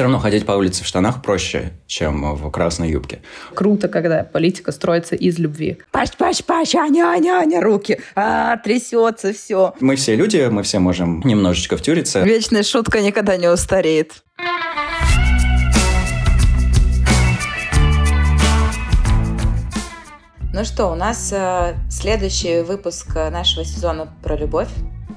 [0.00, 3.20] Все равно ходить по улице в штанах проще, чем в красной юбке.
[3.52, 5.76] Круто, когда политика строится из любви.
[5.90, 8.00] Паш, паш, паш, аня, аня, аня, руки.
[8.16, 9.74] А, трясется все.
[9.78, 12.22] Мы все люди, мы все можем немножечко втюриться.
[12.22, 14.24] Вечная шутка никогда не устареет.
[20.54, 24.70] Ну что, у нас э, следующий выпуск нашего сезона про любовь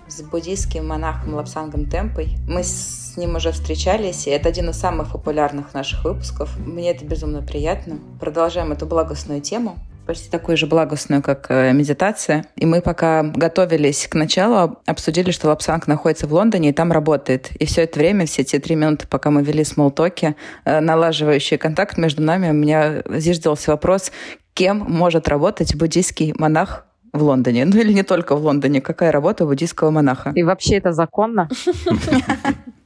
[0.10, 2.36] с буддийским монахом Лапсангом Темпой.
[2.50, 6.58] Мы с ним уже встречались, и это один из самых популярных наших выпусков.
[6.58, 8.00] Мне это безумно приятно.
[8.20, 12.46] Продолжаем эту благостную тему почти такую же благостную, как э, медитация.
[12.56, 17.52] И мы пока готовились к началу, обсудили, что Лапсанг находится в Лондоне и там работает.
[17.60, 20.36] И все это время, все те три минуты, пока мы вели смолтоки,
[20.66, 24.12] э, налаживающий контакт между нами, у меня зиждался вопрос,
[24.54, 27.66] кем может работать буддийский монах в Лондоне.
[27.66, 28.82] Ну или не только в Лондоне.
[28.82, 30.32] Какая работа буддийского монаха?
[30.36, 31.48] И вообще это законно?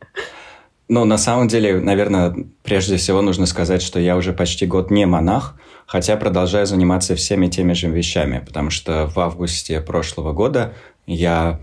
[0.89, 2.33] Ну, на самом деле, наверное,
[2.63, 5.55] прежде всего нужно сказать, что я уже почти год не монах,
[5.85, 10.73] хотя продолжаю заниматься всеми теми же вещами, потому что в августе прошлого года
[11.05, 11.59] я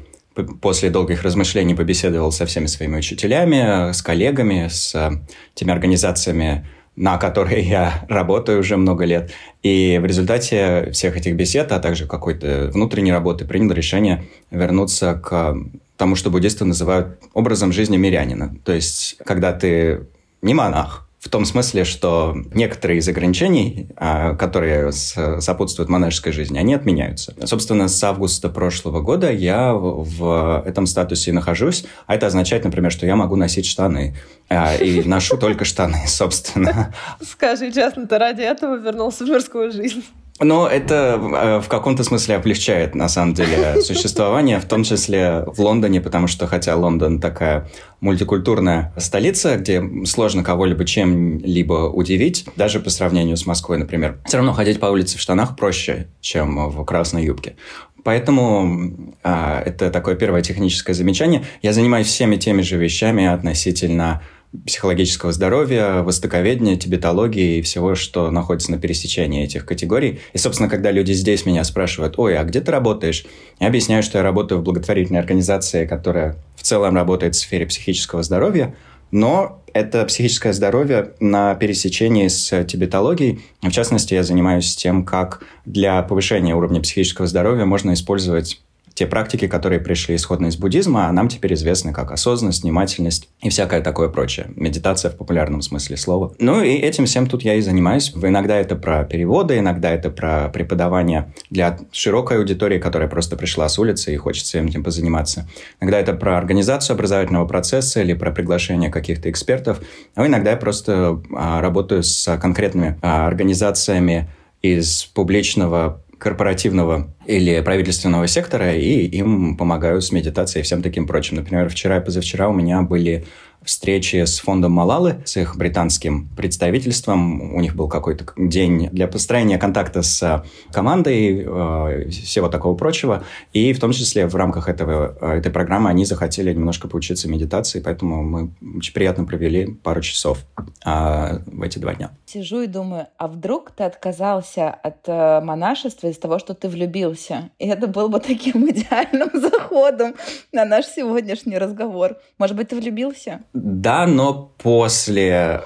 [0.61, 5.11] после долгих размышлений побеседовал со всеми своими учителями, с коллегами, с
[5.55, 9.33] теми организациями, на которой я работаю уже много лет.
[9.63, 15.57] И в результате всех этих бесед, а также какой-то внутренней работы, принял решение вернуться к
[15.97, 18.57] тому, что буддисты называют образом жизни мирянина.
[18.65, 20.07] То есть, когда ты
[20.43, 26.75] не монах, в том смысле, что некоторые из ограничений, а, которые сопутствуют монашеской жизни, они
[26.75, 27.35] отменяются.
[27.47, 33.07] Собственно, с августа прошлого года я в этом статусе нахожусь, а это означает, например, что
[33.07, 34.15] я могу носить штаны.
[34.51, 36.95] А, и ношу только штаны, собственно.
[37.23, 40.05] Скажи честно, ты ради этого вернулся в мирскую жизнь?
[40.41, 45.61] Но это э, в каком-то смысле облегчает, на самом деле, существование, в том числе в
[45.61, 52.91] Лондоне, потому что, хотя Лондон такая мультикультурная столица, где сложно кого-либо чем-либо удивить, даже по
[52.91, 57.25] сравнению с Москвой, например, все равно ходить по улице в штанах проще, чем в красной
[57.25, 57.55] юбке.
[58.03, 61.45] Поэтому а, это такое первое техническое замечание.
[61.63, 64.23] Я занимаюсь всеми теми же вещами относительно
[64.67, 70.21] психологического здоровья, востоковедения, тибетологии и всего, что находится на пересечении этих категорий.
[70.33, 73.27] И, собственно, когда люди здесь меня спрашивают, ой, а где ты работаешь?
[73.61, 78.23] Я объясняю, что я работаю в благотворительной организации, которая в целом работает в сфере психического
[78.23, 78.75] здоровья,
[79.11, 83.41] но это психическое здоровье на пересечении с тибетологией.
[83.63, 88.61] В частности, я занимаюсь тем, как для повышения уровня психического здоровья можно использовать
[88.95, 93.49] те практики, которые пришли исходно из буддизма, а нам теперь известны как осознанность, внимательность и
[93.49, 94.47] всякое такое прочее.
[94.57, 96.35] Медитация в популярном смысле слова.
[96.39, 98.13] Ну и этим всем тут я и занимаюсь.
[98.15, 103.79] Иногда это про переводы, иногда это про преподавание для широкой аудитории, которая просто пришла с
[103.79, 105.49] улицы и хочет всем этим позаниматься.
[105.81, 109.81] Иногда это про организацию образовательного процесса или про приглашение каких-то экспертов.
[110.15, 114.31] А иногда я просто а, работаю с конкретными а, организациями
[114.63, 121.37] из публичного корпоративного или правительственного сектора, и им помогаю с медитацией и всем таким прочим.
[121.37, 123.27] Например, вчера и позавчера у меня были
[123.65, 127.55] встречи с фондом Малалы, с их британским представительством.
[127.55, 133.25] У них был какой-то день для построения контакта с командой, э, всего такого прочего.
[133.53, 137.81] И в том числе в рамках этого, э, этой программы они захотели немножко поучиться медитации,
[137.81, 140.45] поэтому мы очень приятно провели пару часов
[140.85, 142.11] э, в эти два дня.
[142.27, 147.51] Сижу и думаю, а вдруг ты отказался от э, монашества из-за того, что ты влюбился?
[147.59, 150.15] И это был бы таким идеальным заходом
[150.53, 152.17] на наш сегодняшний разговор.
[152.39, 153.43] Может быть, ты влюбился?
[153.55, 155.63] Да, но после,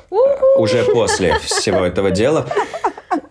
[0.56, 2.46] уже после всего этого дела,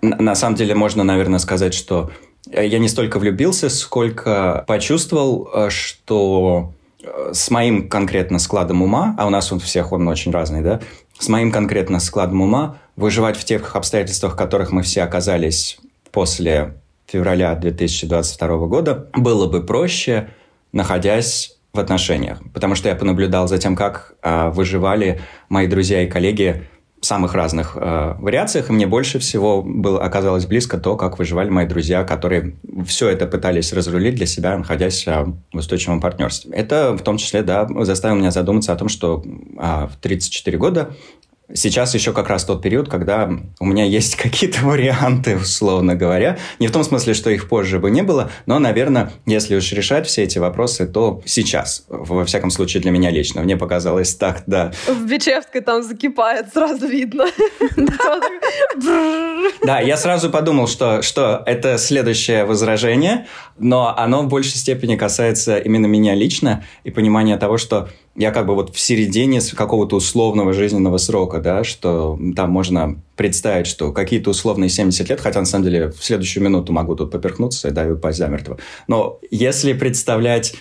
[0.02, 2.10] на самом деле можно, наверное, сказать, что
[2.52, 6.74] я не столько влюбился, сколько почувствовал, э, что
[7.04, 10.80] э, с моим конкретно складом ума, а у нас у всех он очень разный, да,
[11.20, 15.78] с моим конкретно складом ума выживать в тех обстоятельствах, в которых мы все оказались
[16.12, 16.74] после
[17.06, 20.30] февраля 2022 года, было бы проще,
[20.72, 22.40] находясь в отношениях.
[22.54, 26.68] Потому что я понаблюдал за тем, как э, выживали мои друзья и коллеги
[27.00, 31.50] в самых разных э, вариациях, и мне больше всего было, оказалось близко то, как выживали
[31.50, 32.56] мои друзья, которые
[32.88, 36.52] все это пытались разрулить для себя, находясь э, в устойчивом партнерстве.
[36.54, 40.96] Это в том числе да, заставило меня задуматься о том, что э, в 34 года
[41.54, 43.30] Сейчас еще как раз тот период, когда
[43.60, 46.38] у меня есть какие-то варианты, условно говоря.
[46.60, 50.08] Не в том смысле, что их позже бы не было, но, наверное, если уж решать
[50.08, 51.86] все эти вопросы, то сейчас.
[51.88, 53.42] Во всяком случае, для меня лично.
[53.42, 54.72] Мне показалось так, да.
[54.88, 57.26] В Бичевской там закипает, сразу видно.
[59.66, 63.28] Да, я сразу подумал, что, что это следующее возражение,
[63.58, 68.48] но оно в большей степени касается именно меня лично и понимания того, что я как
[68.48, 74.32] бы вот в середине какого-то условного жизненного срока, да, что там можно представить, что какие-то
[74.32, 77.92] условные 70 лет, хотя на самом деле в следующую минуту могу тут поперхнуться, да, и
[77.92, 78.58] упасть замертво.
[78.88, 80.56] Но если представлять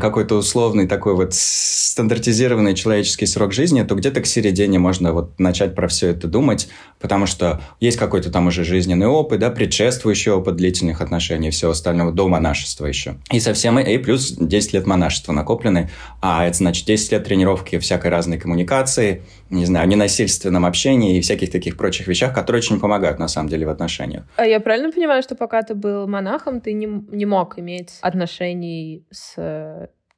[0.00, 5.74] какой-то условный такой вот стандартизированный человеческий срок жизни, то где-то к середине можно вот начать
[5.74, 6.68] про все это думать,
[6.98, 11.70] потому что есть какой-то там уже жизненный опыт, да, предшествующий опыт длительных отношений и всего
[11.70, 13.16] остального до монашества еще.
[13.32, 15.90] И совсем, и плюс 10 лет монашества накоплены,
[16.20, 21.50] а это значит 10 лет тренировки всякой разной коммуникации, не знаю, ненасильственном общении и всяких
[21.50, 24.24] таких прочих вещах, которые очень помогают на самом деле в отношениях.
[24.36, 29.04] А я правильно понимаю, что пока ты был монахом, ты не, не мог иметь отношений
[29.10, 29.34] с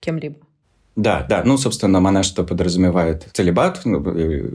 [0.01, 0.37] кем-либо.
[0.95, 1.43] Да, да.
[1.45, 4.01] Ну, собственно, монашество подразумевает целебат ну,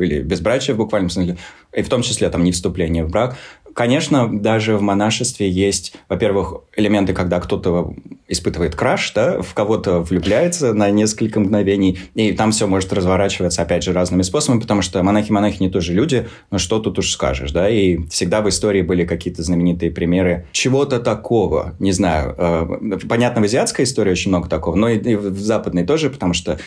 [0.02, 1.38] или безбрачие в буквальном смысле,
[1.74, 3.36] и в том числе там не вступление в брак.
[3.78, 7.94] Конечно, даже в монашестве есть, во-первых, элементы, когда кто-то
[8.28, 13.84] испытывает краш, да, в кого-то влюбляется на несколько мгновений, и там все может разворачиваться, опять
[13.84, 17.70] же, разными способами, потому что монахи-монахи не тоже люди, но что тут уж скажешь, да,
[17.70, 23.46] и всегда в истории были какие-то знаменитые примеры чего-то такого, не знаю, э, понятно, в
[23.46, 26.58] азиатской истории очень много такого, но и в западной тоже, потому что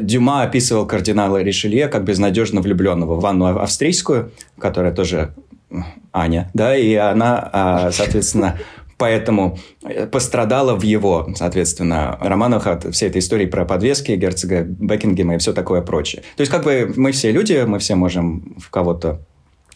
[0.00, 5.34] Дюма описывал кардинала Ришелье как безнадежно влюбленного в Анну Австрийскую, которая тоже
[6.12, 8.58] Аня, да, и она, а, соответственно,
[8.98, 9.58] поэтому
[10.12, 15.52] пострадала в его, соответственно, романах от всей этой истории про подвески герцога Бекингема и все
[15.52, 16.22] такое прочее.
[16.36, 19.20] То есть, как бы мы все люди, мы все можем в кого-то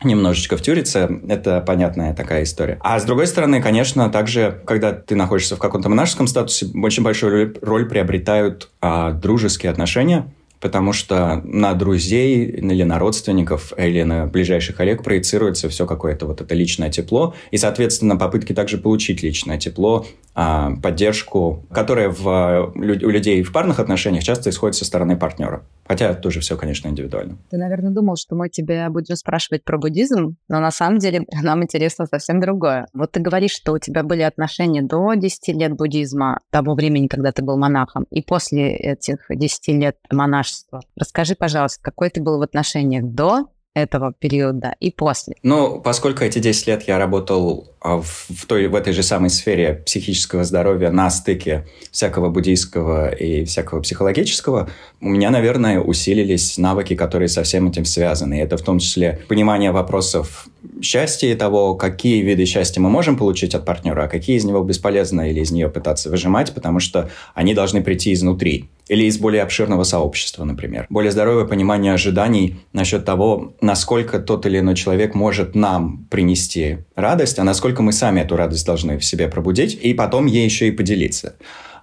[0.04, 2.78] немножечко втюриться, это понятная такая история.
[2.80, 7.56] А с другой стороны, конечно, также, когда ты находишься в каком-то монашеском статусе, очень большую
[7.62, 14.76] роль приобретают а, дружеские отношения, потому что на друзей или на родственников или на ближайших
[14.76, 20.06] коллег проецируется все какое-то вот это личное тепло, и, соответственно, попытки также получить личное тепло,
[20.40, 25.64] а, поддержку, которая в, у людей в парных отношениях часто исходит со стороны партнера.
[25.88, 27.38] Хотя тоже все, конечно, индивидуально.
[27.50, 31.64] Ты, наверное, думал, что мы тебя будем спрашивать про буддизм, но на самом деле нам
[31.64, 32.86] интересно совсем другое.
[32.92, 37.32] Вот ты говоришь, что у тебя были отношения до 10 лет буддизма, того времени, когда
[37.32, 40.47] ты был монахом, и после этих 10 лет монашества.
[40.96, 45.34] Расскажи, пожалуйста, какой ты был в отношениях до этого периода и после?
[45.42, 49.82] Ну, поскольку эти 10 лет я работал а, в, той, в этой же самой сфере
[49.86, 54.68] психического здоровья на стыке всякого буддийского и всякого психологического,
[55.00, 58.40] у меня, наверное, усилились навыки, которые со всем этим связаны.
[58.40, 60.48] Это в том числе понимание вопросов
[60.82, 64.62] счастья и того, какие виды счастья мы можем получить от партнера, а какие из него
[64.62, 69.42] бесполезно или из нее пытаться выжимать, потому что они должны прийти изнутри или из более
[69.42, 70.86] обширного сообщества, например.
[70.88, 77.38] Более здоровое понимание ожиданий насчет того, насколько тот или иной человек может нам принести радость,
[77.38, 80.72] а насколько мы сами эту радость должны в себе пробудить, и потом ей еще и
[80.72, 81.36] поделиться.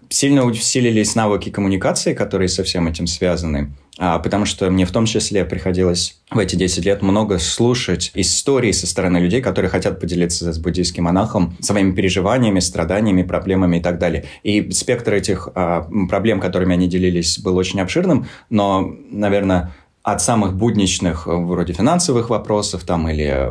[0.09, 5.05] Сильно усилились навыки коммуникации, которые со всем этим связаны, а, потому что мне в том
[5.05, 10.51] числе приходилось в эти 10 лет много слушать истории со стороны людей, которые хотят поделиться
[10.51, 14.25] с буддийским монахом своими переживаниями, страданиями, проблемами и так далее.
[14.43, 19.73] И спектр этих а, проблем, которыми они делились, был очень обширным, но, наверное,
[20.05, 23.49] от самых будничных, э, вроде финансовых вопросов, там, или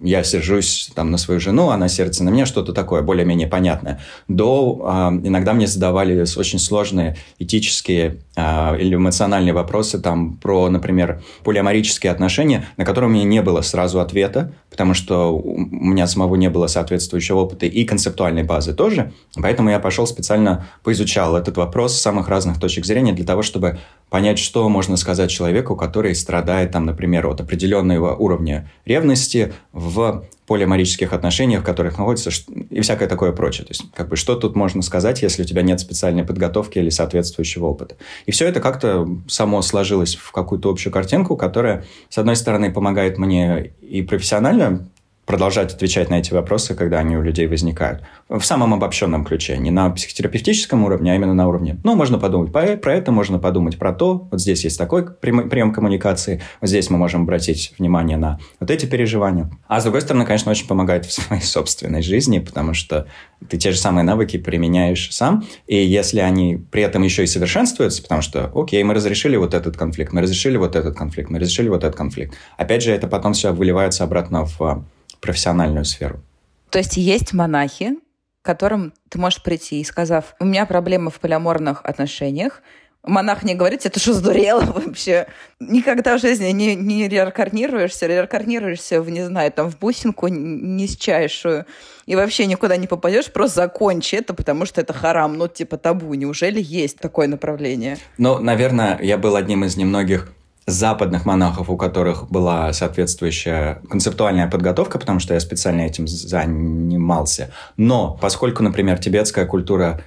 [0.00, 4.80] я сержусь там, на свою жену, она сердится на меня, что-то такое более-менее понятное, до
[4.82, 12.10] э, иногда мне задавали очень сложные этические э, или эмоциональные вопросы там, про, например, полиаморические
[12.10, 16.48] отношения, на которые у меня не было сразу ответа, потому что у меня самого не
[16.48, 22.00] было соответствующего опыта и концептуальной базы тоже, поэтому я пошел специально поизучал этот вопрос с
[22.00, 26.86] самых разных точек зрения для того, чтобы понять, что можно сказать человеку, который страдает, там,
[26.86, 32.30] например, от определенного уровня ревности в полиаморических отношениях, в которых находится,
[32.70, 33.64] и всякое такое прочее.
[33.64, 36.90] То есть, как бы, что тут можно сказать, если у тебя нет специальной подготовки или
[36.90, 37.96] соответствующего опыта.
[38.26, 43.18] И все это как-то само сложилось в какую-то общую картинку, которая, с одной стороны, помогает
[43.18, 44.88] мне и профессионально
[45.26, 48.02] продолжать отвечать на эти вопросы, когда они у людей возникают.
[48.28, 51.78] В самом обобщенном ключе, не на психотерапевтическом уровне, а именно на уровне.
[51.84, 54.28] Ну, можно подумать про, про это, можно подумать про то.
[54.30, 58.86] Вот здесь есть такой прием коммуникации, вот здесь мы можем обратить внимание на вот эти
[58.86, 59.50] переживания.
[59.68, 63.06] А с другой стороны, конечно, очень помогает в своей собственной жизни, потому что
[63.48, 68.02] ты те же самые навыки применяешь сам, и если они при этом еще и совершенствуются,
[68.02, 71.68] потому что, окей, мы разрешили вот этот конфликт, мы разрешили вот этот конфликт, мы разрешили
[71.68, 72.34] вот этот конфликт.
[72.56, 74.84] Опять же, это потом все выливается обратно в
[75.22, 76.20] профессиональную сферу.
[76.68, 77.94] То есть есть монахи,
[78.42, 82.60] к которым ты можешь прийти и сказав, у меня проблемы в полиаморных отношениях,
[83.04, 85.26] монах не говорит, это что сдурело вообще?
[85.60, 91.66] Никогда в жизни не, не реинкарнируешься, реинкарнируешься в, не знаю, там, в бусинку низчайшую,
[92.06, 96.14] и вообще никуда не попадешь, просто закончи это, потому что это харам, ну, типа табу.
[96.14, 97.98] Неужели есть такое направление?
[98.18, 100.32] Ну, наверное, я был одним из немногих
[100.66, 107.50] западных монахов, у которых была соответствующая концептуальная подготовка, потому что я специально этим занимался.
[107.76, 110.02] Но поскольку, например, тибетская культура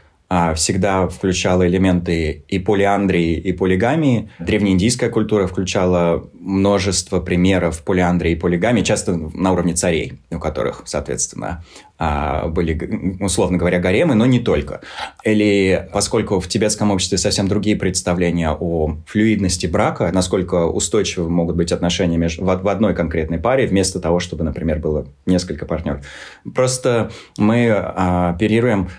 [0.56, 4.30] всегда включала элементы и полиандрии, и полигамии.
[4.40, 11.64] Древнеиндийская культура включала множество примеров полиандрии и полигамии, часто на уровне царей, у которых, соответственно,
[11.98, 14.82] а, были, условно говоря, гаремы, но не только.
[15.24, 21.72] Или поскольку в тибетском обществе совсем другие представления о флюидности брака, насколько устойчивы могут быть
[21.72, 26.06] отношения между, в одной конкретной паре, вместо того, чтобы, например, было несколько партнеров.
[26.54, 28.90] Просто мы а, оперируем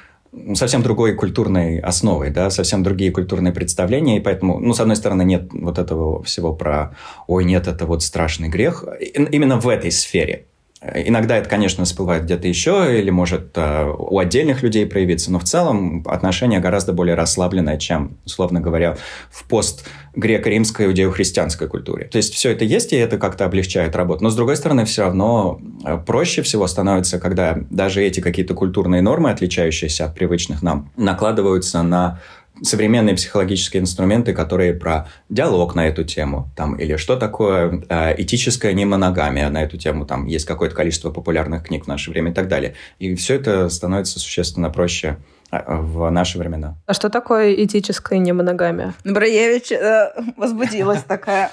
[0.54, 5.22] совсем другой культурной основой, да, совсем другие культурные представления, и поэтому, ну, с одной стороны,
[5.22, 10.46] нет вот этого всего про «ой, нет, это вот страшный грех», именно в этой сфере.
[10.82, 15.44] Иногда это, конечно, всплывает где-то еще или может э, у отдельных людей проявиться, но в
[15.44, 18.98] целом отношение гораздо более расслабленное, чем, условно говоря,
[19.30, 22.08] в пост греко-римской иудео-христианской культуре.
[22.08, 24.22] То есть все это есть, и это как-то облегчает работу.
[24.22, 29.00] Но, с другой стороны, все равно э, проще всего становится, когда даже эти какие-то культурные
[29.00, 32.20] нормы, отличающиеся от привычных нам, накладываются на
[32.62, 38.72] современные психологические инструменты, которые про диалог на эту тему, там, или что такое э, этическая
[38.72, 42.48] немоногамия на эту тему, там есть какое-то количество популярных книг в наше время и так
[42.48, 42.74] далее.
[42.98, 45.18] И все это становится существенно проще
[45.50, 46.76] э, в наши времена.
[46.86, 48.94] А что такое этическая немоногамия?
[49.04, 51.50] Браевич э, возбудилась такая.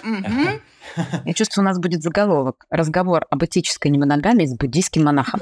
[1.25, 2.65] Я чувствую, у нас будет заголовок.
[2.69, 5.39] Разговор об этической немоногамии с буддийским монахом.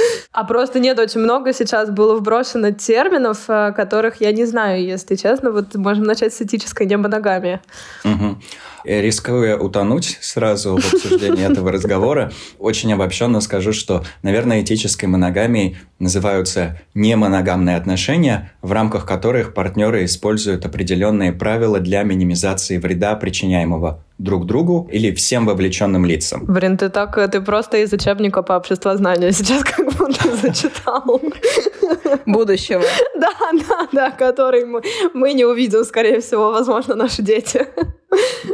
[0.32, 5.16] А просто нет, очень много сейчас было вброшено терминов, э, которых я не знаю, если
[5.16, 5.50] честно.
[5.50, 7.60] Вот можем начать с этической небоногамии.
[8.04, 8.38] Угу.
[8.84, 16.80] Рискуя утонуть сразу в обсуждении этого разговора, очень обобщенно скажу, что, наверное, этической моногамией называются
[16.94, 24.88] немоногамные отношения, в рамках которых партнеры используют определенные правила для минимизации вреда, причиняемого друг другу
[24.92, 26.44] или всем вовлеченным лицам.
[26.44, 31.20] Блин, ты так, ты просто из учебника по обществознанию сейчас как будто зачитал.
[32.26, 32.82] Будущего.
[33.18, 34.82] Да, да, да, который мы,
[35.14, 37.66] мы не увидим, скорее всего, возможно, наши дети.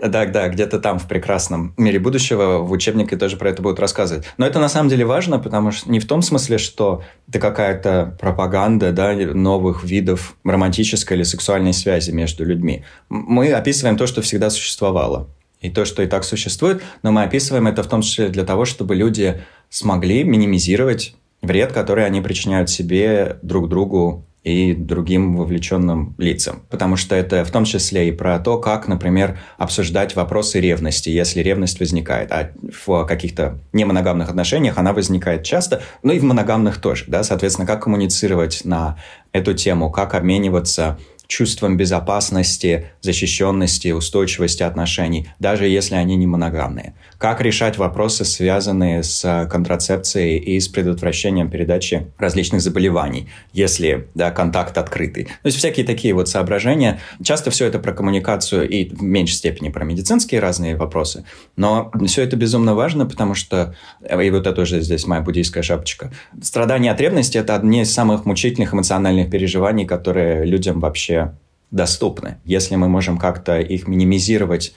[0.03, 4.25] Да, да, где-то там, в прекрасном мире будущего, в учебнике тоже про это будут рассказывать.
[4.37, 8.17] Но это на самом деле важно, потому что не в том смысле, что это какая-то
[8.21, 12.85] пропаганда да, новых видов романтической или сексуальной связи между людьми.
[13.09, 15.29] Мы описываем то, что всегда существовало
[15.61, 18.65] и то, что и так существует, но мы описываем это в том числе для того,
[18.65, 26.63] чтобы люди смогли минимизировать вред, который они причиняют себе, друг другу и другим вовлеченным лицам.
[26.71, 31.41] Потому что это в том числе и про то, как, например, обсуждать вопросы ревности, если
[31.41, 32.31] ревность возникает.
[32.31, 32.53] А
[32.85, 37.07] в каких-то немоногамных отношениях она возникает часто, ну и в моногамных тоже.
[37.09, 37.25] Да?
[37.25, 38.97] Соответственно, как коммуницировать на
[39.33, 46.95] эту тему, как обмениваться чувством безопасности, защищенности, устойчивости отношений, даже если они не моногамные.
[47.19, 54.77] Как решать вопросы, связанные с контрацепцией и с предотвращением передачи различных заболеваний, если да, контакт
[54.77, 55.25] открытый.
[55.25, 57.01] То есть всякие такие вот соображения.
[57.23, 61.25] Часто все это про коммуникацию и в меньшей степени про медицинские разные вопросы.
[61.57, 66.13] Но все это безумно важно, потому что, и вот это уже здесь моя буддийская шапочка,
[66.43, 71.33] страдания от ревности– это одни из самых мучительных эмоциональных переживаний, которые людям вообще
[71.71, 72.39] доступны.
[72.45, 74.75] Если мы можем как-то их минимизировать,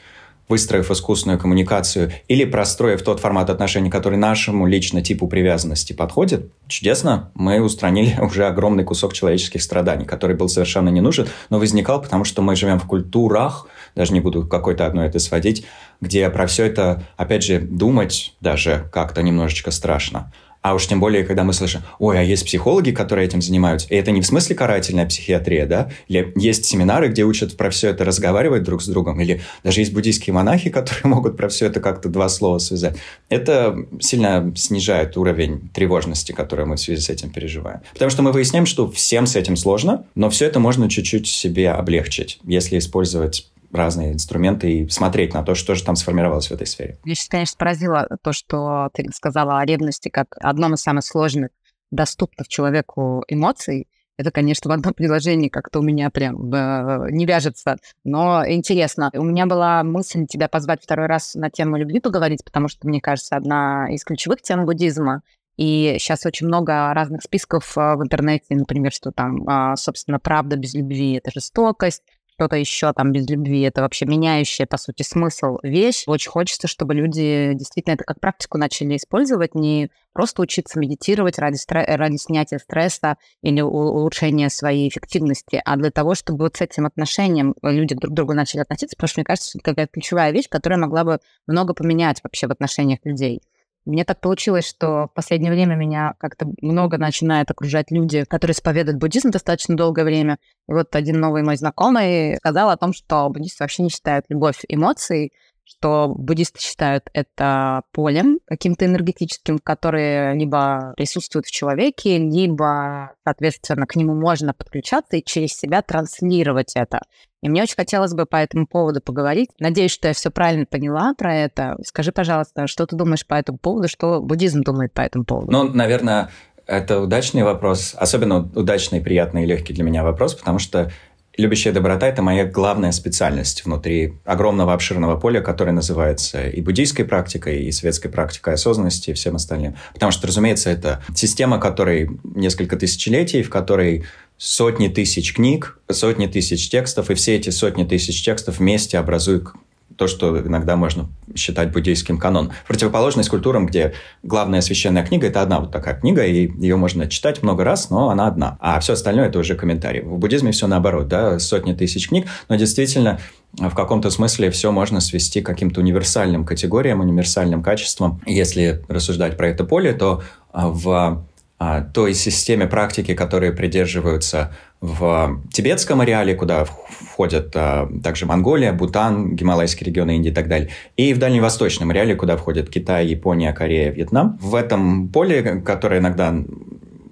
[0.50, 7.32] выстроив искусственную коммуникацию или простроив тот формат отношений, который нашему лично типу привязанности подходит, чудесно,
[7.36, 12.26] мы устранили уже огромный кусок человеческих страданий, который был совершенно не нужен, но возникал, потому
[12.26, 15.66] что мы живем в культурах, даже не буду какой-то одной это сводить,
[16.02, 20.32] где про все это, опять же, думать даже как-то немножечко страшно.
[20.62, 23.88] А уж тем более, когда мы слышим, ой, а есть психологи, которые этим занимаются.
[23.90, 25.90] И это не в смысле карательная психиатрия, да?
[26.08, 29.22] Или есть семинары, где учат про все это разговаривать друг с другом.
[29.22, 32.98] Или даже есть буддийские монахи, которые могут про все это как-то два слова связать.
[33.30, 37.80] Это сильно снижает уровень тревожности, который мы в связи с этим переживаем.
[37.94, 41.72] Потому что мы выясняем, что всем с этим сложно, но все это можно чуть-чуть себе
[41.72, 46.68] облегчить, если использовать разные инструменты и смотреть на то, что же там сформировалось в этой
[46.68, 47.00] сфере.
[47.04, 51.50] Меня сейчас, конечно, поразило то, что ты сказала о ревности как одном из самых сложных
[51.92, 53.88] доступных человеку эмоций.
[54.18, 57.78] Это, конечно, в одном предложении как-то у меня прям э, не вяжется.
[58.04, 59.10] Но интересно.
[59.14, 63.00] У меня была мысль тебя позвать второй раз на тему любви поговорить, потому что, мне
[63.00, 65.22] кажется, одна из ключевых тем буддизма
[65.56, 71.14] И сейчас очень много разных списков в интернете, например, что там, собственно, правда без любви—
[71.24, 72.04] это жестокость,
[72.40, 76.04] что-то еще там без любви, это вообще меняющая, по сути, смысл вещь.
[76.08, 81.58] Очень хочется, чтобы люди действительно это как практику начали использовать, не просто учиться медитировать ради,
[81.58, 86.86] стре- ради снятия стресса или улучшения своей эффективности, а для того, чтобы вот с этим
[86.86, 90.48] отношением люди друг к другу начали относиться, потому что, мне кажется, это какая-то ключевая вещь,
[90.50, 93.42] которая могла бы много поменять вообще в отношениях людей.
[93.86, 99.00] Мне так получилось, что в последнее время меня как-то много начинает окружать люди, которые исповедуют
[99.00, 100.38] буддизм достаточно долгое время.
[100.68, 104.64] И вот один новый мой знакомый сказал о том, что буддисты вообще не считают любовь
[104.68, 105.32] эмоцией,
[105.70, 113.96] что буддисты считают это полем каким-то энергетическим, которое либо присутствует в человеке, либо, соответственно, к
[113.96, 117.02] нему можно подключаться и через себя транслировать это.
[117.42, 119.50] И мне очень хотелось бы по этому поводу поговорить.
[119.60, 121.78] Надеюсь, что я все правильно поняла про это.
[121.86, 125.52] Скажи, пожалуйста, что ты думаешь по этому поводу, что буддизм думает по этому поводу?
[125.52, 126.30] Ну, наверное,
[126.68, 130.92] это удачный вопрос, особенно удачный, приятный и легкий для меня вопрос, потому что
[131.38, 137.64] Любящая доброта– это моя главная специальность внутри огромного обширного поля, которое называется и буддийской практикой,
[137.64, 139.76] и светской практикой осознанности, и всем остальным.
[139.94, 144.06] Потому что, разумеется, это система, которой несколько тысячелетий, в которой
[144.38, 149.50] сотни тысяч книг, сотни тысяч текстов, и все эти сотни тысяч текстов вместе образуют
[150.00, 152.54] то, что иногда можно считать буддийским каноном.
[152.66, 157.44] Противоположность культурам, где главная священная книга– это одна вот такая книга, и ее можно читать
[157.44, 158.58] много раз, но она одна.
[158.62, 160.00] А все остальное– это уже комментарии.
[160.00, 163.20] В буддизме все наоборот, да, сотни тысяч книг, но действительно
[163.52, 168.22] в каком-то смысле все можно свести к каким-то универсальным категориям, универсальным качествам.
[168.26, 171.26] Если рассуждать про это поле, то а, в
[171.58, 179.36] а, той системе практики, которые придерживаются в тибетском ареале, куда входят а, также Монголия, Бутан,
[179.36, 183.92] Гималайские регионы Индии и так далее, и в дальневосточном ареале, куда входят Китай, Япония, Корея,
[183.92, 184.38] Вьетнам.
[184.42, 186.34] В этом поле, которое иногда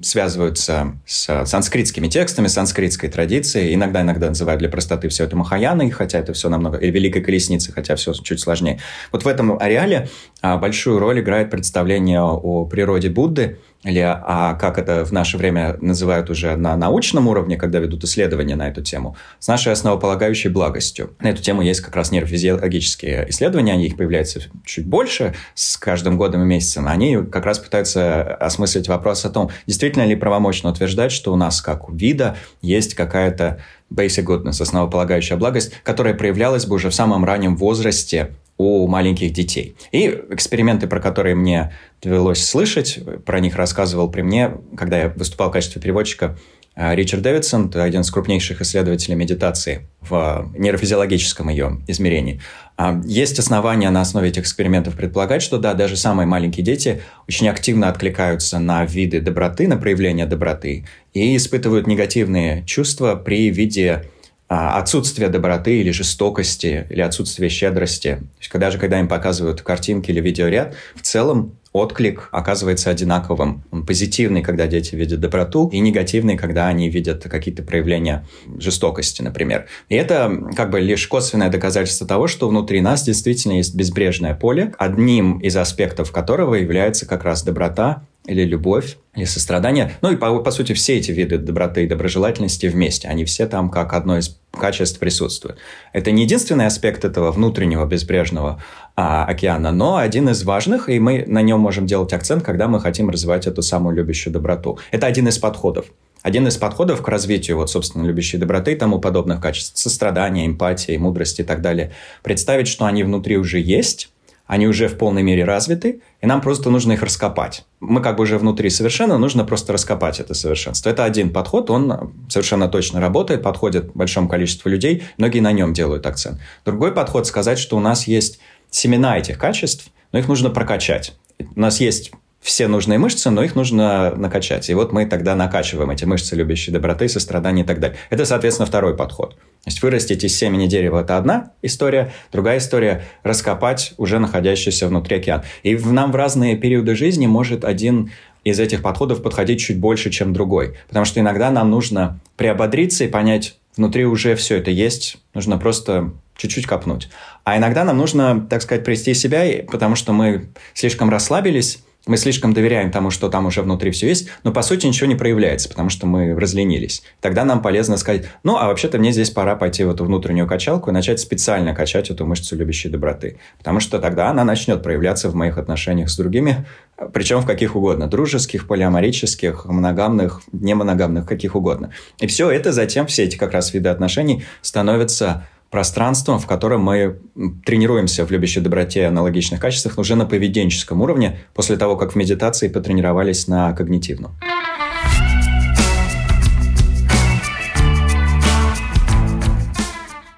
[0.02, 3.74] связываются с санскритскими текстами, санскритской традицией.
[3.74, 6.78] Иногда, иногда называют для простоты все это Махаяной, хотя это все намного...
[6.78, 8.80] И Великой Колесницей, хотя все чуть сложнее.
[9.12, 10.08] Вот в этом ареале
[10.42, 15.78] а, большую роль играет представление о природе Будды, или а как это в наше время
[15.82, 21.16] называют уже на научном уровне, когда ведут исследования на эту тему, с нашей основополагающей благостью.
[21.20, 26.18] На эту тему есть как раз нейрофизиологические исследования, они их появляются чуть больше с каждым
[26.18, 26.88] годом и месяцем.
[26.88, 31.62] Они как раз пытаются осмыслить вопрос о том, действительно ли правомочно утверждать, что у нас
[31.62, 33.60] как у вида есть какая-то
[33.94, 39.76] basic goodness, основополагающая благость, которая проявлялась бы уже в самом раннем возрасте у маленьких детей.
[39.92, 45.50] И эксперименты, про которые мне довелось слышать, про них рассказывал при мне, когда я выступал
[45.50, 46.38] в качестве переводчика,
[46.76, 52.42] э, Ричард Дэвидсон, один из крупнейших исследователей медитации в нейрофизиологическом ее измерении.
[52.78, 57.50] А, есть основания на основе этих экспериментов предполагать, что да, даже самые маленькие дети очень
[57.50, 64.04] активно откликаются на виды доброты, на проявление доброты и испытывают негативные чувства при виде
[64.48, 68.16] отсутствие доброты или жестокости, или отсутствие щедрости.
[68.16, 73.64] То есть, когда же, когда им показывают картинки или видеоряд, в целом отклик оказывается одинаковым.
[73.72, 78.26] Он позитивный, когда дети видят доброту, и негативный, когда они видят какие-то проявления
[78.58, 79.68] жестокости, например.
[79.90, 84.74] И это как бы лишь косвенное доказательство того, что внутри нас действительно есть безбрежное поле,
[84.78, 89.94] одним из аспектов которого является как раз доброта или любовь, или сострадание.
[90.02, 93.08] Ну и, по, по сути, все эти виды доброты и доброжелательности вместе.
[93.08, 95.58] Они все там как одно из качеств присутствуют.
[95.94, 98.62] Это не единственный аспект этого внутреннего безбрежного
[98.96, 102.80] а, океана, но один из важных, и мы на нем можем делать акцент, когда мы
[102.80, 104.80] хотим развивать эту самую любящую доброту.
[104.92, 105.86] Это один из подходов.
[106.24, 110.98] Один из подходов к развитию, вот, собственно, любящей доброты и тому подобных качеств, сострадания, эмпатии,
[110.98, 114.10] мудрости и так далее, представить, что они внутри уже есть,
[114.48, 117.66] они уже в полной мере развиты, и нам просто нужно их раскопать.
[117.80, 120.90] Мы как бы уже внутри совершенно, нужно просто раскопать это совершенство.
[120.90, 126.06] Это один подход, он совершенно точно работает, подходит большому количеству людей, многие на нем делают
[126.06, 126.40] акцент.
[126.66, 131.14] Другой подход сказать, что у нас есть семена этих качеств, но их нужно прокачать.
[131.56, 134.70] У нас есть все нужные мышцы, но их нужно накачать.
[134.70, 137.98] И вот мы тогда накачиваем эти мышцы любящей доброты, сострадания и так далее.
[138.10, 139.36] Это, соответственно, второй подход.
[139.36, 142.14] То есть вырастить из семени дерева– это одна история.
[142.32, 145.44] Другая история– раскопать уже находящийся внутри океан.
[145.64, 148.12] И в, нам в разные периоды жизни может один
[148.44, 150.78] из этих подходов подходить чуть больше, чем другой.
[150.88, 156.14] Потому что иногда нам нужно приободриться и понять, внутри уже все это есть, нужно просто
[156.38, 157.10] чуть-чуть копнуть.
[157.44, 162.54] А иногда нам нужно, так сказать, привести себя, потому что мы слишком расслабились, мы слишком
[162.54, 165.90] доверяем тому, что там уже внутри все есть, но по сути ничего не проявляется, потому
[165.90, 167.04] что мы разленились.
[167.22, 170.90] Тогда нам полезно сказать, ну, а вообще-то мне здесь пора пойти в эту внутреннюю качалку
[170.90, 173.40] и начать специально качать эту мышцу любящей доброты.
[173.58, 176.66] Потому что тогда она начнет проявляться в моих отношениях с другими,
[177.14, 178.08] причем в каких угодно.
[178.08, 181.92] Дружеских, полиаморических, моногамных, немоногамных, каких угодно.
[182.20, 187.20] И все это затем, все эти как раз виды отношений становятся пространством, в котором мы
[187.66, 192.16] тренируемся в любящей доброте и аналогичных качествах уже на поведенческом уровне, после того, как в
[192.16, 194.32] медитации потренировались на когнитивном.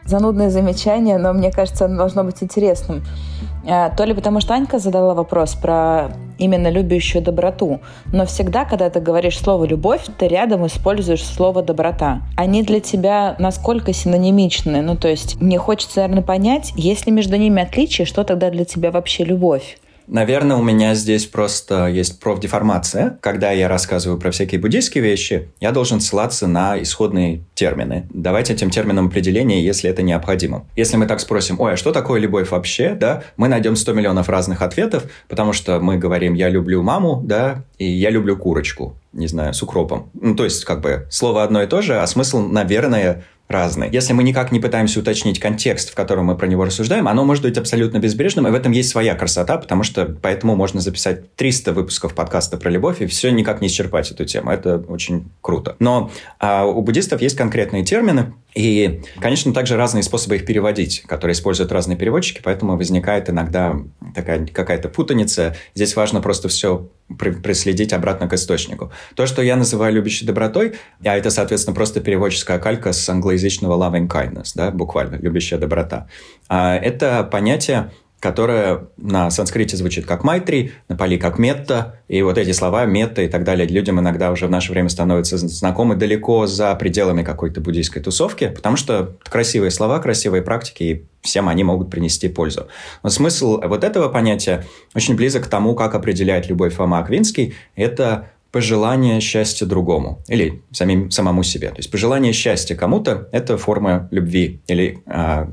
[0.05, 3.03] Занудное замечание, но мне кажется, оно должно быть интересным.
[3.69, 7.82] А, то ли потому, что Анька задала вопрос про именно любящую доброту.
[8.12, 12.21] Но всегда, когда ты говоришь слово «любовь», ты рядом используешь слово «доброта».
[12.36, 14.82] Они для тебя насколько синонимичны?
[14.82, 18.65] Ну, то есть мне хочется, наверное, понять, есть ли между ними отличие, что тогда для
[18.65, 19.77] тебя вообще любовь?
[20.10, 23.19] Наверное, у меня здесь просто есть профдеформация.
[23.22, 28.08] Когда я рассказываю про всякие буддийские вещи, я должен ссылаться на исходные термины.
[28.12, 30.65] Давайте этим терминам определение, если это необходимо.
[30.76, 34.30] Если мы так спросим, ой, а что такое любовь вообще, да, мы найдем 100 миллионов
[34.30, 39.28] разных ответов, потому что мы говорим, я люблю маму, да, и я люблю курочку, не
[39.28, 40.10] знаю, с укропом.
[40.19, 43.89] Ну, то есть, как бы, слово одно и то же, а смысл, наверное, разные.
[43.91, 47.43] Если мы никак не пытаемся уточнить контекст, в котором мы про него рассуждаем, оно может
[47.43, 51.73] быть абсолютно безбрежным, и в этом есть своя красота, потому что поэтому можно записать 300
[51.73, 54.51] выпусков подкаста про любовь и все никак не исчерпать эту тему.
[54.51, 55.75] Это очень круто.
[55.79, 61.33] Но а, у буддистов есть конкретные термины, и, конечно, также разные способы их переводить, которые
[61.33, 63.75] используют разные переводчики, поэтому возникает иногда
[64.13, 65.55] такая какая-то путаница.
[65.73, 68.91] Здесь важно просто все преследить обратно к источнику.
[69.15, 74.08] То, что я называю любящей добротой, а это, соответственно, просто переводческая калька с англоязычного loving
[74.08, 76.08] kindness, да, буквально, любящая доброта.
[76.48, 82.38] А, это понятие, которое на санскрите звучит как майтри, на пали как метта, и вот
[82.38, 86.47] эти слова метта и так далее людям иногда уже в наше время становятся знакомы далеко
[86.47, 91.89] за пределами какой-то буддийской тусовки, потому что красивые слова, красивые практики, и всем они могут
[91.89, 92.67] принести пользу.
[93.03, 97.53] Но смысл вот этого понятия очень близок к тому, как определяет любовь Фома Аквинский.
[97.75, 101.69] Это пожелание счастья другому или самим, самому себе.
[101.69, 105.47] То есть пожелание счастья кому-то– это форма любви или а,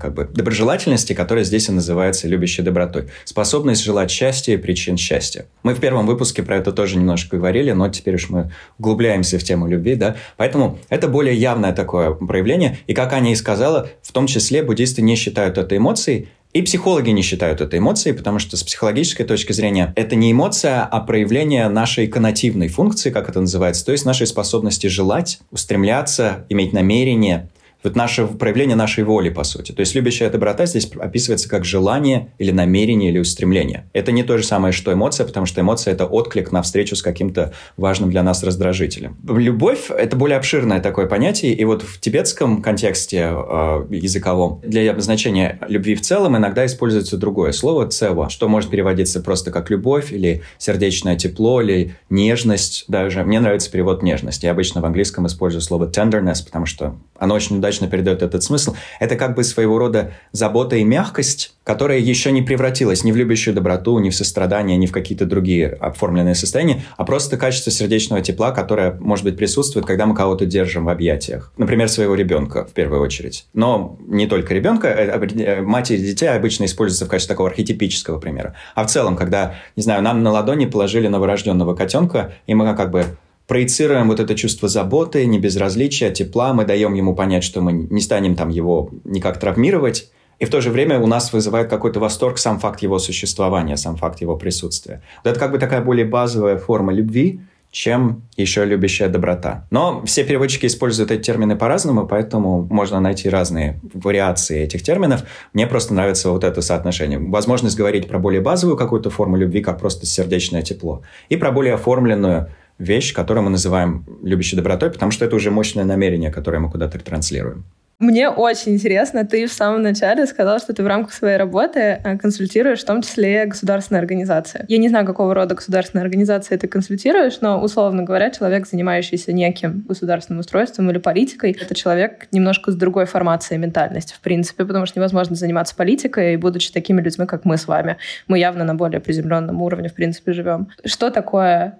[0.00, 3.08] как бы доброжелательности, которая здесь и называется любящей добротой.
[3.24, 5.46] Способность желать счастья и причин счастья.
[5.62, 9.44] Мы в первом выпуске про это тоже немножко говорили, но теперь уж мы углубляемся в
[9.44, 10.16] тему любви, да.
[10.36, 12.78] Поэтому это более явное такое проявление.
[12.86, 17.10] И как Аня и сказала, в том числе буддисты не считают это эмоцией, и психологи
[17.10, 21.68] не считают это эмоцией, потому что с психологической точки зрения это не эмоция, а проявление
[21.68, 27.50] нашей коннотивной функции, как это называется, то есть нашей способности желать, устремляться, иметь намерение,
[27.82, 29.72] вот наше проявление нашей воли, по сути.
[29.72, 33.88] То есть любящая доброта здесь описывается как желание или намерение или устремление.
[33.92, 37.02] Это не то же самое, что эмоция, потому что эмоция– это отклик на встречу с
[37.02, 39.16] каким-то важным для нас раздражителем.
[39.26, 45.58] Любовь– это более обширное такое понятие, и вот в тибетском контексте э, языковом для обозначения
[45.68, 50.42] любви в целом иногда используется другое слово «цева», что может переводиться просто как любовь или
[50.58, 53.22] сердечное тепло, или нежность даже.
[53.24, 54.42] Мне нравится перевод «нежность».
[54.42, 58.74] Я обычно в английском использую слово tenderness, потому что оно очень удачно передает этот смысл.
[58.98, 63.54] Это как бы своего рода забота и мягкость, которая еще не превратилась ни в любящую
[63.54, 68.52] доброту, ни в сострадание, ни в какие-то другие оформленные состояния, а просто качество сердечного тепла,
[68.52, 71.52] которое, может быть, присутствует, когда мы кого-то держим в объятиях.
[71.58, 73.46] Например, своего ребенка, в первую очередь.
[73.52, 78.18] Но не только ребенка, э, э, мать и детей обычно используются в качестве такого архетипического
[78.18, 78.54] примера.
[78.74, 82.90] А в целом, когда, не знаю, нам на ладони положили новорожденного котенка, и мы как
[82.90, 83.04] бы
[83.48, 88.36] проецируем вот это чувство заботы, небезразличия, тепла, мы даем ему понять, что мы не станем
[88.36, 92.60] там его никак травмировать, и в то же время у нас вызывает какой-то восторг сам
[92.60, 95.02] факт его существования, сам факт его присутствия.
[95.24, 99.66] Вот это как бы такая более базовая форма любви, чем еще любящая доброта.
[99.70, 105.24] Но все переводчики используют эти термины по-разному, поэтому можно найти разные вариации этих терминов.
[105.52, 107.18] Мне просто нравится вот это соотношение.
[107.18, 111.74] Возможность говорить про более базовую какую-то форму любви, как просто сердечное тепло, и про более
[111.74, 116.70] оформленную вещь, которую мы называем любящей добротой, потому что это уже мощное намерение, которое мы
[116.70, 117.64] куда-то транслируем.
[117.98, 122.16] Мне очень интересно, ты в самом начале сказал, что ты в рамках своей работы э,
[122.16, 124.64] консультируешь в том числе государственные организации.
[124.68, 129.84] Я не знаю, какого рода государственные организации ты консультируешь, но, условно говоря, человек, занимающийся неким
[129.88, 135.00] государственным устройством или политикой, это человек немножко с другой формацией ментальности, в принципе, потому что
[135.00, 137.96] невозможно заниматься политикой, будучи такими людьми, как мы с вами.
[138.28, 140.68] Мы явно на более приземленном уровне, в принципе, живем.
[140.84, 141.78] Что такое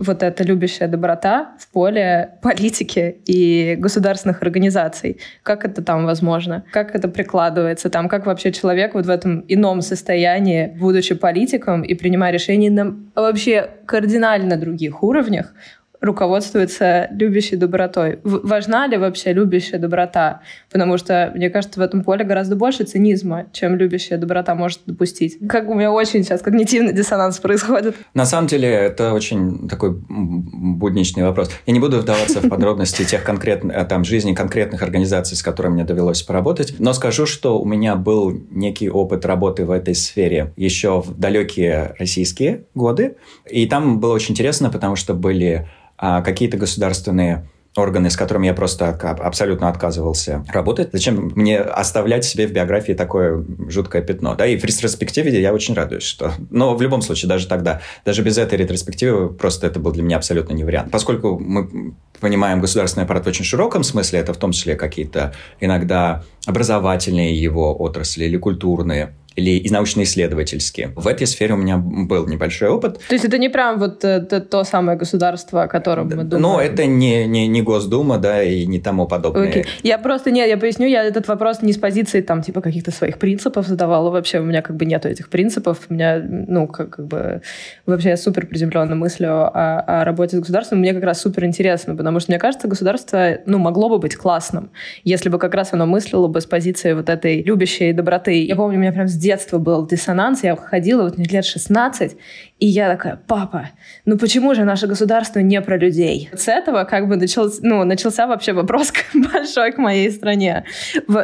[0.00, 5.18] вот эта любящая доброта в поле политики и государственных организаций?
[5.42, 6.64] Как это там возможно?
[6.72, 8.08] Как это прикладывается там?
[8.08, 13.70] Как вообще человек вот в этом ином состоянии, будучи политиком и принимая решения на вообще
[13.86, 15.54] кардинально других уровнях,
[16.00, 18.18] руководствуется любящей добротой.
[18.24, 20.40] Важна ли вообще любящая доброта?
[20.70, 25.38] Потому что, мне кажется, в этом поле гораздо больше цинизма, чем любящая доброта может допустить.
[25.48, 27.96] Как у меня очень сейчас когнитивный диссонанс происходит.
[28.14, 31.50] На самом деле, это очень такой будничный вопрос.
[31.66, 35.74] Я не буду вдаваться в подробности тех конкретных, э, там, жизни конкретных организаций, с которыми
[35.74, 40.52] мне довелось поработать, но скажу, что у меня был некий опыт работы в этой сфере
[40.56, 43.16] еще в далекие российские годы,
[43.48, 45.68] и там было очень интересно, потому что были
[46.00, 50.88] а какие-то государственные органы, с которыми я просто абсолютно отказывался работать.
[50.92, 54.34] Зачем мне оставлять себе в биографии такое жуткое пятно?
[54.34, 56.32] Да, и в ретроспективе я очень радуюсь, что...
[56.50, 60.16] Но в любом случае, даже тогда, даже без этой ретроспективы, просто это был для меня
[60.16, 60.90] абсолютно не вариант.
[60.90, 66.24] Поскольку мы понимаем государственный аппарат в очень широком смысле, это в том числе какие-то иногда
[66.46, 70.92] образовательные его отрасли или культурные, или научно-исследовательские.
[70.96, 73.00] В этой сфере у меня был небольшой опыт.
[73.08, 76.42] То есть это не прям вот это, то самое государство, о котором мы думаем?
[76.42, 79.50] Ну, это не, не, не Госдума, да, и не тому подобное.
[79.50, 79.66] Okay.
[79.82, 83.18] Я просто, нет, я поясню, я этот вопрос не с позиции там типа каких-то своих
[83.18, 87.06] принципов задавала, вообще у меня как бы нету этих принципов, у меня, ну, как, как
[87.06, 87.42] бы,
[87.86, 91.94] вообще я супер приземленно мыслю о, о работе с государством, мне как раз супер интересно,
[91.94, 94.70] потому что мне кажется, государство, ну, могло бы быть классным,
[95.04, 98.44] если бы как раз оно мыслило бы с позиции вот этой любящей доброты.
[98.44, 102.16] Я помню, меня прям с детства был диссонанс, я ходила вот мне лет 16,
[102.58, 103.70] и я такая, папа,
[104.04, 106.30] ну почему же наше государство не про людей?
[106.32, 110.64] С этого как бы начался, ну, начался вообще вопрос большой к моей стране.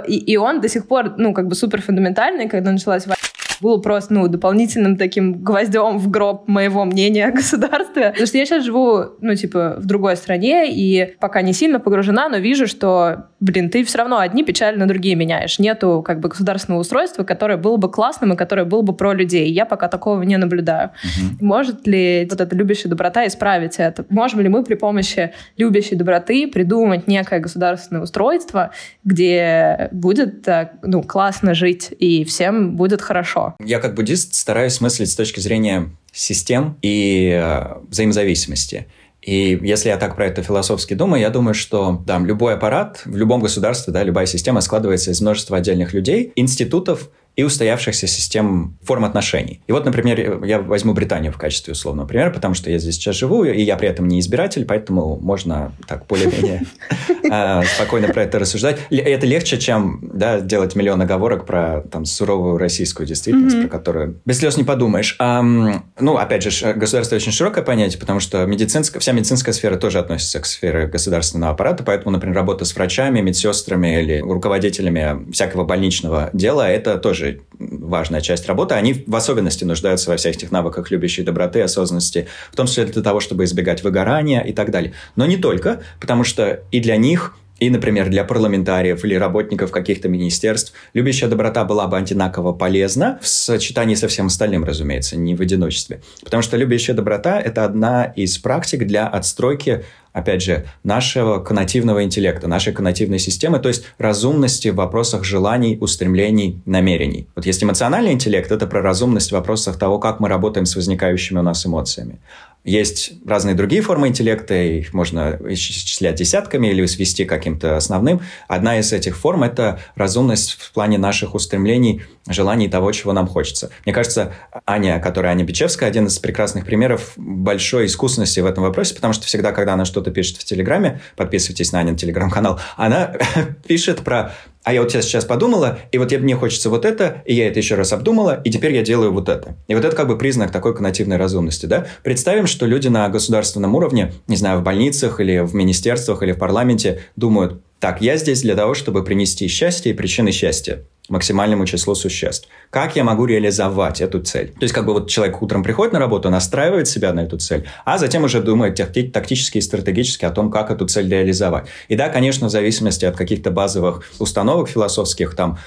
[0.06, 3.16] И, и он до сих пор, ну, как бы супер фундаментальный, когда началась война
[3.60, 8.10] был просто, ну, дополнительным таким гвоздем в гроб моего мнения о государстве.
[8.10, 12.28] Потому что я сейчас живу, ну, типа, в другой стране, и пока не сильно погружена,
[12.28, 15.58] но вижу, что, блин, ты все равно одни печали на другие меняешь.
[15.58, 19.50] Нету, как бы, государственного устройства, которое было бы классным и которое было бы про людей.
[19.50, 20.90] Я пока такого не наблюдаю.
[21.04, 21.44] Угу.
[21.46, 24.04] Может ли вот эта любящая доброта исправить это?
[24.08, 28.70] Можем ли мы при помощи любящей доброты придумать некое государственное устройство,
[29.04, 30.46] где будет,
[30.82, 33.45] ну, классно жить и всем будет хорошо?
[33.60, 38.86] Я как буддист стараюсь мыслить с точки зрения систем и э, взаимозависимости.
[39.22, 43.16] И если я так про это философски думаю, я думаю, что да, любой аппарат в
[43.16, 49.04] любом государстве, да, любая система складывается из множества отдельных людей, институтов и устоявшихся систем форм
[49.04, 49.60] отношений.
[49.66, 53.14] И вот, например, я возьму Британию в качестве условного примера, потому что я здесь сейчас
[53.16, 56.64] живу, и я при этом не избиратель, поэтому можно так более-менее
[57.30, 58.78] а, спокойно про это рассуждать.
[58.90, 60.00] Это легче, чем
[60.42, 65.16] делать миллион оговорок про там, суровую российскую действительность, про которую без слез не подумаешь.
[65.18, 70.40] Ну, опять же, государство очень широкое понятие, потому что медицинская, вся медицинская сфера тоже относится
[70.40, 76.68] к сфере государственного аппарата, поэтому, например, работа с врачами, медсестрами или руководителями всякого больничного дела–
[76.70, 81.22] это тоже тоже важная часть работы, они в особенности нуждаются во всех этих навыках любящей
[81.22, 84.92] доброты, осознанности, в том числе для того, чтобы избегать выгорания и так далее.
[85.16, 90.10] Но не только, потому что и для них и, например, для парламентариев или работников каких-то
[90.10, 95.40] министерств любящая доброта была бы одинаково полезна в сочетании со всем остальным, разумеется, не в
[95.40, 96.02] одиночестве.
[96.22, 99.84] Потому что любящая доброта– это одна из практик для отстройки
[100.16, 106.62] опять же, нашего коннотивного интеллекта, нашей коннотивной системы, то есть разумности в вопросах желаний, устремлений,
[106.64, 107.26] намерений.
[107.36, 111.38] Вот есть эмоциональный интеллект, это про разумность в вопросах того, как мы работаем с возникающими
[111.38, 112.18] у нас эмоциями.
[112.66, 118.22] Есть разные другие формы интеллекта, их можно исчислять десятками или свести к каким-то основным.
[118.48, 123.70] Одна из этих форм– это разумность в плане наших устремлений, желаний того, чего нам хочется.
[123.84, 124.34] Мне кажется,
[124.66, 129.26] Аня, которая Аня Бичевская, один из прекрасных примеров большой искусности в этом вопросе, потому что
[129.26, 133.12] всегда, когда она что-то пишет в Телеграме, подписывайтесь на Анин Телеграм-канал, она
[133.68, 134.34] пишет про
[134.66, 137.76] а я вот сейчас подумала, и вот мне хочется вот это, и я это еще
[137.76, 139.54] раз обдумала, и теперь я делаю вот это.
[139.68, 141.86] И вот это как бы признак такой коннотивной разумности, да?
[142.02, 146.38] Представим, что люди на государственном уровне, не знаю, в больницах или в министерствах или в
[146.38, 151.94] парламенте думают, так, я здесь для того, чтобы принести счастье и причины счастья максимальному числу
[151.94, 152.48] существ.
[152.70, 154.48] Как я могу реализовать эту цель?
[154.48, 157.66] То есть, как бы вот человек утром приходит на работу, настраивает себя на эту цель,
[157.84, 158.76] а затем уже думает
[159.12, 161.66] тактически и стратегически о том, как эту цель реализовать.
[161.88, 165.58] И да, конечно, в зависимости от каких-то базовых установок философских, там,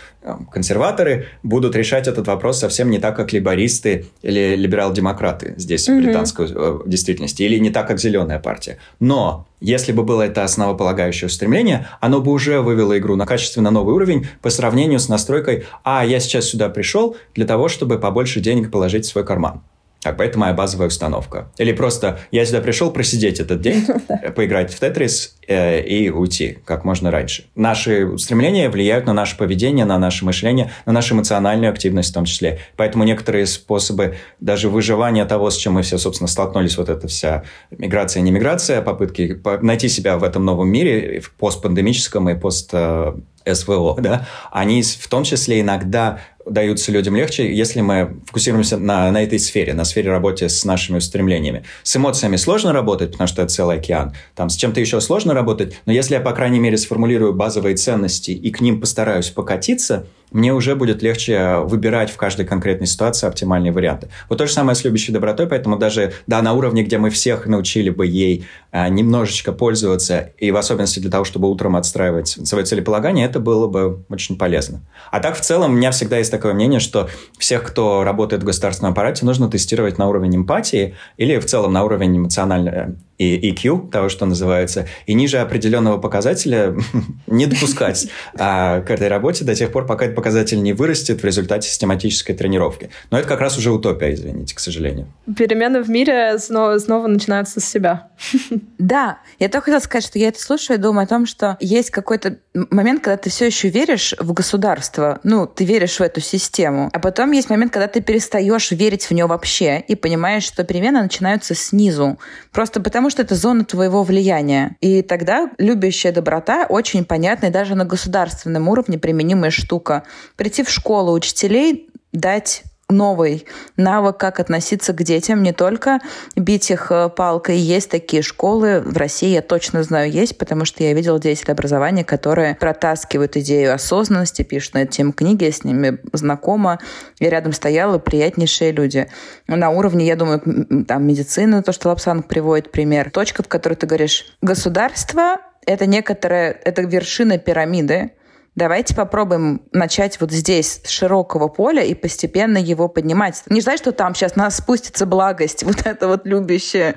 [0.51, 5.99] консерваторы будут решать этот вопрос совсем не так, как либористы или либерал-демократы здесь, mm-hmm.
[5.99, 8.77] в британской э, действительности, или не так, как зеленая партия.
[8.99, 13.95] Но если бы было это основополагающее устремление, оно бы уже вывело игру на качественно новый
[13.95, 18.71] уровень по сравнению с настройкой «А, я сейчас сюда пришел для того, чтобы побольше денег
[18.71, 19.61] положить в свой карман».
[20.01, 21.51] Как бы это моя базовая установка.
[21.57, 23.85] Или просто я сюда пришел просидеть этот день,
[24.35, 27.45] поиграть в Тетрис э, и уйти как можно раньше.
[27.55, 32.25] Наши устремления влияют на наше поведение, на наше мышление, на нашу эмоциональную активность в том
[32.25, 32.59] числе.
[32.77, 37.43] Поэтому некоторые способы даже выживания того, с чем мы все, собственно, столкнулись, вот эта вся
[37.71, 43.13] миграция, не миграция, попытки найти себя в этом новом мире, в постпандемическом и пост э,
[43.53, 49.23] СВО, да, они в том числе иногда даются людям легче, если мы фокусируемся на, на
[49.23, 51.63] этой сфере, на сфере работы с нашими устремлениями.
[51.83, 54.13] С эмоциями сложно работать, потому что это целый океан.
[54.35, 58.31] Там с чем-то еще сложно работать, но если я, по крайней мере, сформулирую базовые ценности
[58.31, 63.71] и к ним постараюсь покатиться– мне уже будет легче выбирать в каждой конкретной ситуации оптимальные
[63.71, 64.09] варианты.
[64.29, 67.45] Вот то же самое с любящей добротой, поэтому даже, да, на уровне, где мы всех
[67.45, 72.65] научили бы ей а, немножечко пользоваться, и в особенности для того, чтобы утром отстраивать свое
[72.65, 74.81] целеполагание, это было бы очень полезно.
[75.11, 78.45] А так, в целом, у меня всегда есть такое мнение, что всех, кто работает в
[78.45, 83.91] государственном аппарате, нужно тестировать на уровень эмпатии или в целом на уровень эмоциональной и EQ,
[83.91, 86.75] того, что называется, и ниже определенного показателя
[87.27, 91.25] не допускать а, к этой работе до тех пор, пока этот показатель не вырастет в
[91.25, 92.89] результате систематической тренировки.
[93.11, 95.07] Но это как раз уже утопия, извините, к сожалению.
[95.37, 98.07] Перемены в мире снова, снова начинаются с себя.
[98.79, 101.91] Да, я только хотела сказать, что я это слушаю и думаю о том, что есть
[101.91, 106.89] какой-то момент, когда ты все еще веришь в государство, ну, ты веришь в эту систему,
[106.93, 111.01] а потом есть момент, когда ты перестаешь верить в нее вообще и понимаешь, что перемены
[111.01, 112.19] начинаются снизу.
[112.51, 114.75] Просто потому, что это зона твоего влияния.
[114.81, 120.03] И тогда любящая доброта очень понятная даже на государственном уровне применимая штука.
[120.35, 123.45] Прийти в школу учителей, дать новый
[123.77, 125.99] навык, как относиться к детям, не только
[126.35, 127.57] бить их э, палкой.
[127.57, 132.03] Есть такие школы в России, я точно знаю, есть, потому что я видела деятелей образования,
[132.03, 136.79] которые протаскивают идею осознанности, пишут на эту тему книги, я с ними знакома.
[137.19, 139.07] Я рядом стояла, приятнейшие люди.
[139.47, 140.41] На уровне, я думаю,
[140.87, 143.11] там медицины, то, что Лапсанг приводит пример.
[143.11, 148.11] Точка, в которой ты говоришь, государство это некоторая, это вершина пирамиды,
[148.59, 153.41] Давайте попробуем начать вот здесь, с широкого поля, и постепенно его поднимать.
[153.47, 156.95] Не ждать, что там сейчас нас спустится благость, вот это вот любящее.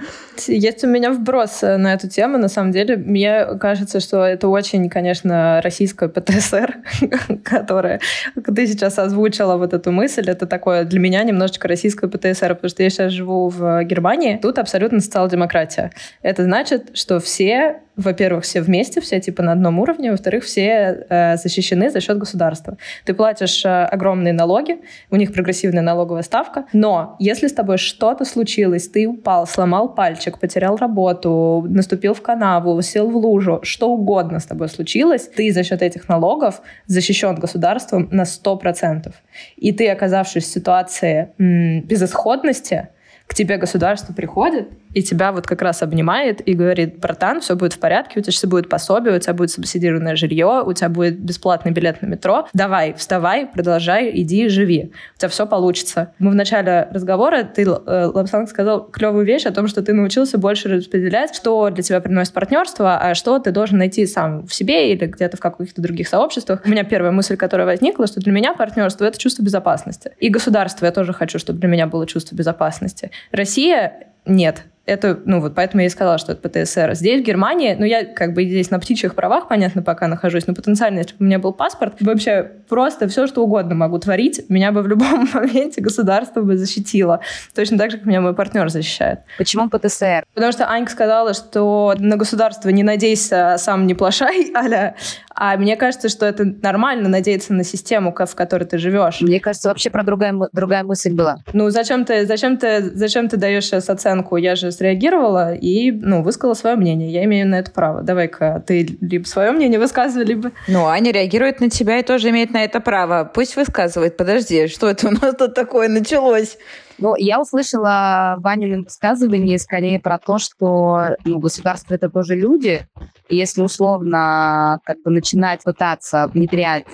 [0.48, 2.36] Есть у меня вброс э, на эту тему.
[2.36, 6.78] На самом деле, мне кажется, что это очень, конечно, российская ПТСР,
[7.44, 8.00] которая...
[8.34, 10.28] Ты сейчас озвучила вот эту мысль.
[10.28, 14.36] Это такое для меня немножечко российская ПТСР, потому что я сейчас живу в Германии.
[14.42, 15.92] Тут абсолютно социал-демократия.
[16.22, 21.36] Это значит, что все во-первых, все вместе, все типа на одном уровне, во-вторых, все э,
[21.36, 22.78] защищены за счет государства.
[23.04, 24.78] Ты платишь э, огромные налоги,
[25.10, 30.38] у них прогрессивная налоговая ставка, но если с тобой что-то случилось, ты упал, сломал пальчик,
[30.38, 35.62] потерял работу, наступил в канаву, сел в лужу, что угодно с тобой случилось, ты за
[35.62, 39.12] счет этих налогов защищен государством на 100%.
[39.56, 42.88] И ты, оказавшись в ситуации м, безысходности,
[43.26, 47.72] к тебе государство приходит и тебя вот как раз обнимает и говорит, братан, все будет
[47.74, 51.18] в порядке, у тебя сейчас будет пособие, у тебя будет субсидированное жилье, у тебя будет
[51.18, 52.48] бесплатный билет на метро.
[52.52, 54.92] Давай, вставай, продолжай, иди, живи.
[55.16, 56.12] У тебя все получится.
[56.18, 60.38] Мы в начале разговора, ты, э, Лапсанг, сказал клевую вещь о том, что ты научился
[60.38, 64.92] больше распределять, что для тебя приносит партнерство, а что ты должен найти сам в себе
[64.92, 66.62] или где-то в каких-то других сообществах.
[66.64, 70.12] У меня первая мысль, которая возникла, что для меня партнерство— это чувство безопасности.
[70.18, 73.10] И государство я тоже хочу, чтобы для меня было чувство безопасности.
[73.30, 76.94] Россия нет это, ну вот поэтому я и сказала, что это ПТСР.
[76.94, 80.54] Здесь, в Германии, ну я как бы здесь на птичьих правах, понятно, пока нахожусь, но
[80.54, 84.72] потенциально, если бы у меня был паспорт, вообще просто все, что угодно могу творить, меня
[84.72, 87.20] бы в любом моменте государство бы защитило.
[87.54, 89.20] Точно так же, как меня мой партнер защищает.
[89.38, 90.24] Почему ПТСР?
[90.34, 94.96] Потому что Анька сказала, что на государство не надейся, сам не плашай, аля.
[95.34, 99.20] А мне кажется, что это нормально надеяться на систему, в которой ты живешь.
[99.20, 101.38] Мне кажется, вообще про другая, другая мысль была.
[101.52, 104.36] Ну, зачем ты, зачем ты, зачем ты даешь сейчас оценку?
[104.36, 107.10] Я же среагировала и, ну, высказала свое мнение.
[107.10, 108.02] Я имею на это право.
[108.02, 110.52] Давай-ка ты либо свое мнение высказывай, либо...
[110.68, 113.30] Ну, Аня реагирует на тебя и тоже имеет на это право.
[113.32, 114.16] Пусть высказывает.
[114.16, 116.56] Подожди, что это у нас тут такое началось?
[116.98, 122.86] Ну, я услышала в высказывание скорее про то, что ну, государство— это тоже люди.
[123.28, 126.84] И если условно как бы начинать пытаться внедрять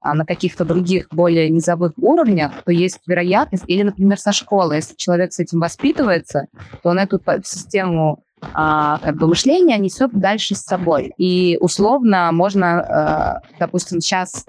[0.00, 4.94] а, на каких-то других более низовых уровнях, то есть вероятность, или, например, со школы, если
[4.94, 6.46] человек с этим воспитывается,
[6.82, 11.12] то он эту систему а, как бы мышления несет дальше с собой.
[11.18, 14.46] И условно можно, а, допустим, сейчас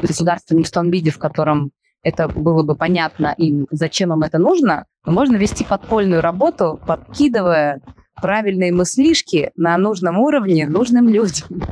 [0.00, 1.70] государство не в том виде, в котором
[2.02, 7.80] это было бы понятно им, зачем им это нужно, но можно вести подпольную работу, подкидывая
[8.22, 11.62] правильные мыслишки на нужном уровне нужным людям.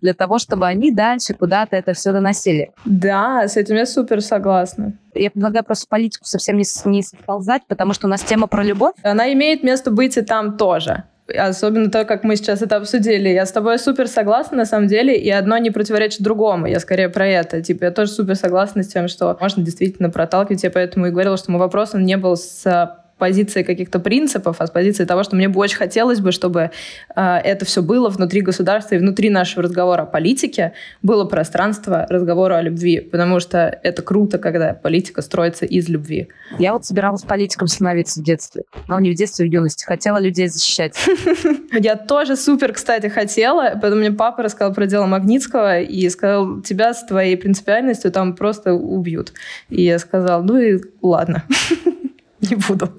[0.00, 2.72] для того, чтобы они дальше куда-то это все доносили.
[2.84, 4.94] Да, с этим я супер согласна.
[5.14, 8.94] Я предлагаю просто политику совсем не, не сползать, потому что у нас тема про любовь.
[9.02, 11.04] Она имеет место быть и там тоже.
[11.34, 13.28] Особенно то, как мы сейчас это обсудили.
[13.28, 16.66] Я с тобой супер согласна, на самом деле, и одно не противоречит другому.
[16.66, 17.62] Я скорее про это.
[17.62, 20.64] Типа, я тоже супер согласна с тем, что можно действительно проталкивать.
[20.64, 24.66] Я поэтому и говорила, что мой вопрос, он не был с позиции каких-то принципов, а
[24.66, 26.72] с позиции того, что мне бы очень хотелось бы, чтобы
[27.14, 32.56] э, это все было внутри государства и внутри нашего разговора о политике было пространство разговора
[32.56, 36.30] о любви, потому что это круто, когда политика строится из любви.
[36.58, 39.84] Я вот собиралась политиком становиться в детстве, но не в детстве, а в юности.
[39.84, 40.96] Хотела людей защищать.
[41.72, 46.92] Я тоже супер, кстати, хотела, поэтому мне папа рассказал про дело Магнитского и сказал, тебя
[46.92, 49.32] с твоей принципиальностью там просто убьют.
[49.68, 51.44] И я сказала, ну и ладно.
[52.50, 52.90] не буду.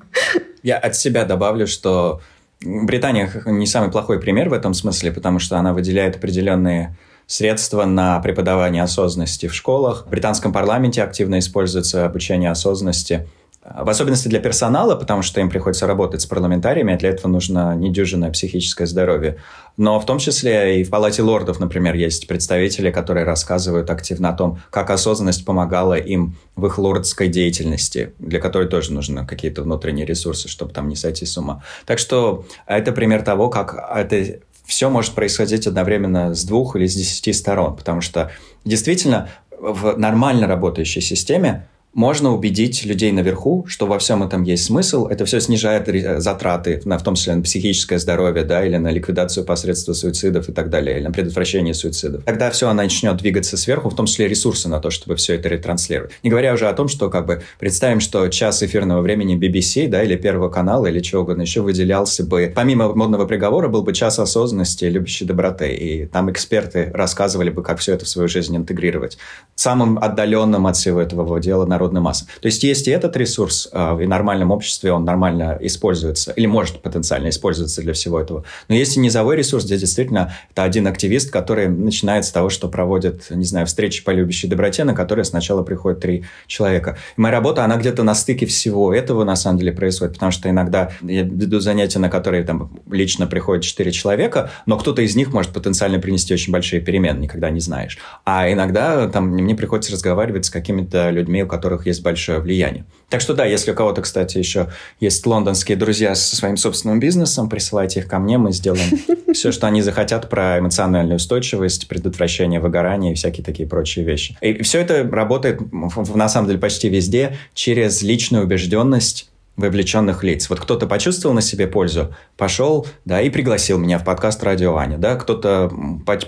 [0.63, 2.21] Я от себя добавлю, что
[2.61, 6.95] Британия не самый плохой пример в этом смысле, потому что она выделяет определенные
[7.27, 10.05] средства на преподавание осознанности в школах.
[10.05, 13.27] В британском парламенте активно используется обучение осознанности–
[13.63, 17.75] в особенности для персонала, потому что им приходится работать с парламентариями, а для этого нужно
[17.75, 19.37] недюжинное психическое здоровье.
[19.77, 24.33] Но в том числе и в Палате лордов, например, есть представители, которые рассказывают активно о
[24.33, 30.05] том, как осознанность помогала им в их лордской деятельности, для которой тоже нужны какие-то внутренние
[30.05, 31.63] ресурсы, чтобы там не сойти с ума.
[31.85, 36.95] Так что это пример того, как это все может происходить одновременно с двух или с
[36.95, 38.31] десяти сторон, потому что
[38.65, 45.07] действительно в нормально работающей системе можно убедить людей наверху, что во всем этом есть смысл.
[45.07, 45.87] Это все снижает
[46.21, 50.51] затраты, на, в том числе на психическое здоровье, да, или на ликвидацию посредством суицидов и
[50.51, 52.23] так далее, или на предотвращение суицидов.
[52.23, 55.49] Тогда все она начнет двигаться сверху, в том числе ресурсы на то, чтобы все это
[55.49, 56.11] ретранслировать.
[56.23, 60.03] Не говоря уже о том, что как бы представим, что час эфирного времени BBC, да,
[60.03, 64.17] или Первого канала, или чего угодно еще выделялся бы, помимо модного приговора, был бы час
[64.17, 65.73] осознанности, любящей доброты.
[65.73, 69.17] И там эксперты рассказывали бы, как все это в свою жизнь интегрировать.
[69.55, 72.25] Самым отдаленным от всего этого дела народ народной массы.
[72.41, 76.81] То есть есть и этот ресурс, а, в нормальном обществе он нормально используется, или может
[76.81, 78.43] потенциально использоваться для всего этого.
[78.69, 82.67] Но есть и низовой ресурс, где действительно это один активист, который начинает с того, что
[82.69, 86.97] проводит, не знаю, встречи по любящей доброте, на которые сначала приходят три человека.
[87.17, 90.49] И моя работа, она где-то на стыке всего этого на самом деле происходит, потому что
[90.49, 95.33] иногда я веду занятия, на которые там лично приходят четыре человека, но кто-то из них
[95.33, 97.97] может потенциально принести очень большие перемены, никогда не знаешь.
[98.25, 102.85] А иногда там мне приходится разговаривать с какими-то людьми, у которых которых есть большое влияние.
[103.09, 104.69] Так что да, если у кого-то, кстати, еще
[104.99, 108.99] есть лондонские друзья со своим собственным бизнесом, присылайте их ко мне, мы сделаем
[109.33, 114.37] все, что они захотят про эмоциональную устойчивость, предотвращение выгорания и всякие такие прочие вещи.
[114.41, 120.49] И все это работает, на самом деле, почти везде через личную убежденность вовлеченных лиц.
[120.49, 124.97] Вот кто-то почувствовал на себе пользу, пошел, да, и пригласил меня в подкаст «Радио Аня»,
[124.97, 125.71] да, кто-то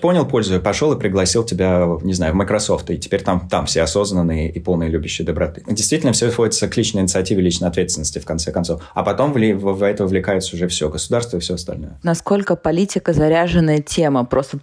[0.02, 3.66] понял пользу и пошел и пригласил тебя, не знаю, в Microsoft, и теперь там, там
[3.66, 5.64] все осознанные и полные любящие доброты.
[5.68, 8.82] Действительно, все сводится к личной инициативе, личной ответственности, в конце концов.
[8.94, 11.98] А потом в, в, в это вовлекается уже все, государство и все остальное.
[12.04, 14.60] Насколько политика заряженная тема, просто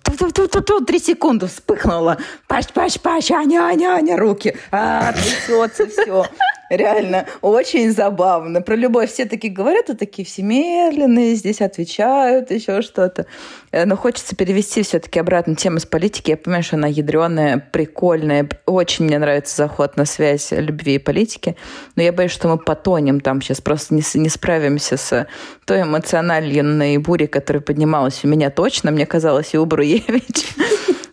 [0.87, 6.27] три секунды вспыхнула, паш-паш-паш, Аня, Аня, Аня, руки, а, трясется все.
[6.73, 8.62] Реально, очень забавно.
[8.62, 13.27] Про любовь все такие говорят, а такие все медленные, здесь отвечают, еще что-то.
[13.73, 16.31] Э, но хочется перевести все-таки обратно тему с политики.
[16.31, 18.49] Я понимаю, что она ядреная, прикольная.
[18.64, 21.57] Очень мне нравится заход на связь любви и политики.
[21.95, 25.27] Но я боюсь, что мы потонем там сейчас, просто не, не справимся с
[25.66, 30.47] той эмоциональной бурей, которая поднималась у меня точно, мне казалось, и у Бруевич.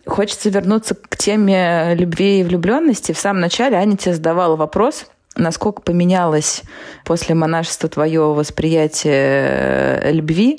[0.06, 3.12] Хочется вернуться к теме любви и влюбленности.
[3.12, 5.04] В самом начале Аня тебе задавала вопрос–
[5.36, 6.62] насколько поменялось
[7.04, 10.58] после монашества твое восприятие э, любви.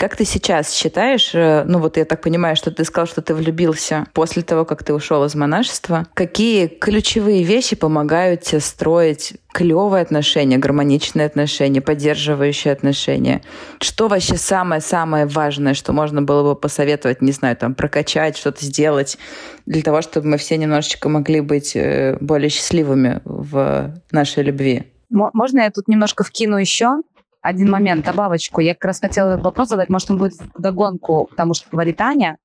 [0.00, 3.34] Как ты сейчас считаешь, э, ну вот я так понимаю, что ты сказал, что ты
[3.34, 6.06] влюбился после того, как ты ушел из монашества.
[6.14, 13.42] Какие ключевые вещи помогают тебе строить клевые отношения, гармоничные отношения, поддерживающие отношения?
[13.78, 19.18] Что вообще самое-самое важное, что можно было бы посоветовать, не знаю, там, прокачать, что-то сделать
[19.66, 24.84] для того, чтобы мы все немножечко могли быть э, более счастливыми в нашей любви?
[25.10, 27.02] Можно я тут немножко вкину еще?
[27.42, 28.60] Один момент, добавочку.
[28.60, 32.36] Я как раз хотела этот вопрос задать, может, он будет догонку потому что говорит Аня.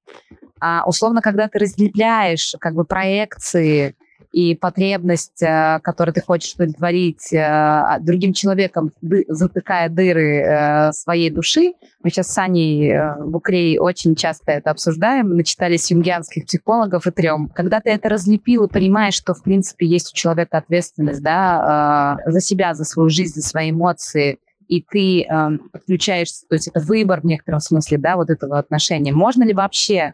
[0.60, 3.96] А, условно, когда ты разделяешь как бы проекции
[4.32, 8.92] и потребность, э, которую ты хочешь удовлетворить э, другим человеком,
[9.30, 11.74] затыкая дыры э, своей души.
[12.04, 15.30] Мы сейчас с Аней в Укрее очень часто это обсуждаем.
[15.30, 17.48] Начитались юнгианских психологов и трем.
[17.48, 22.42] Когда ты это разлепил и понимаешь, что, в принципе, есть у человека ответственность да, за
[22.42, 27.22] себя, за свою жизнь, за свои эмоции, и ты э, подключаешься, то есть это выбор
[27.22, 29.12] в некотором смысле, да, вот этого отношения.
[29.12, 30.14] Можно ли вообще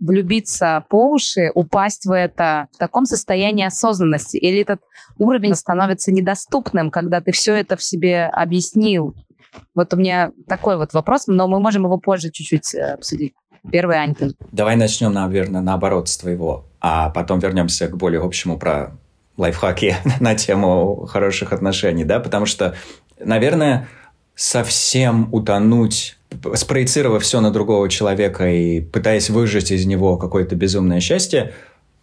[0.00, 4.36] влюбиться по уши, упасть в это в таком состоянии осознанности?
[4.36, 4.80] Или этот
[5.18, 9.14] уровень становится недоступным, когда ты все это в себе объяснил?
[9.74, 13.34] Вот у меня такой вот вопрос, но мы можем его позже чуть-чуть э, обсудить.
[13.70, 14.34] Первый Анькин.
[14.52, 18.96] Давай начнем, наверное, наоборот с твоего, а потом вернемся к более общему про
[19.36, 22.74] лайфхаки на тему хороших отношений, да, потому что,
[23.20, 23.88] наверное,
[24.34, 26.16] совсем утонуть,
[26.54, 31.54] спроецировав все на другого человека и пытаясь выжать из него какое-то безумное счастье,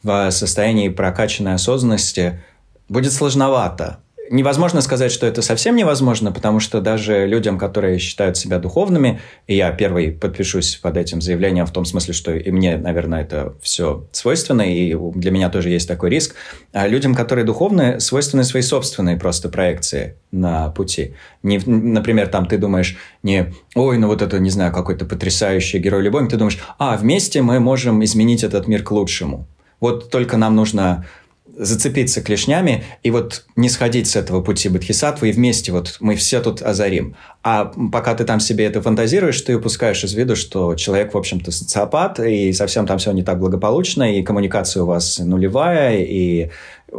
[0.04, 2.42] в состоянии прокачанной осознанности
[2.90, 4.00] будет сложновато
[4.30, 9.56] невозможно сказать, что это совсем невозможно, потому что даже людям, которые считают себя духовными, и
[9.56, 14.08] я первый подпишусь под этим заявлением в том смысле, что и мне, наверное, это все
[14.12, 16.36] свойственно, и для меня тоже есть такой риск,
[16.74, 21.16] а людям, которые духовны, свойственны свои собственные просто проекции на пути.
[21.44, 26.32] Не, например, там ты думаешь не «Ой, ну вот это, не знаю, какой-то потрясающий герой-любовник»,
[26.32, 29.48] ты думаешь «А, вместе мы можем изменить этот мир к лучшему».
[29.80, 31.06] Вот только нам нужно
[31.58, 36.42] зацепиться клешнями и вот не сходить с этого пути бодхисаттвы, и вместе вот мы все
[36.42, 37.16] тут озарим.
[37.44, 41.52] А пока ты там себе это фантазируешь, ты упускаешь из виду, что человек, в общем-то,
[41.52, 46.50] социопат, и совсем там все не так благополучно, и коммуникация у вас нулевая, и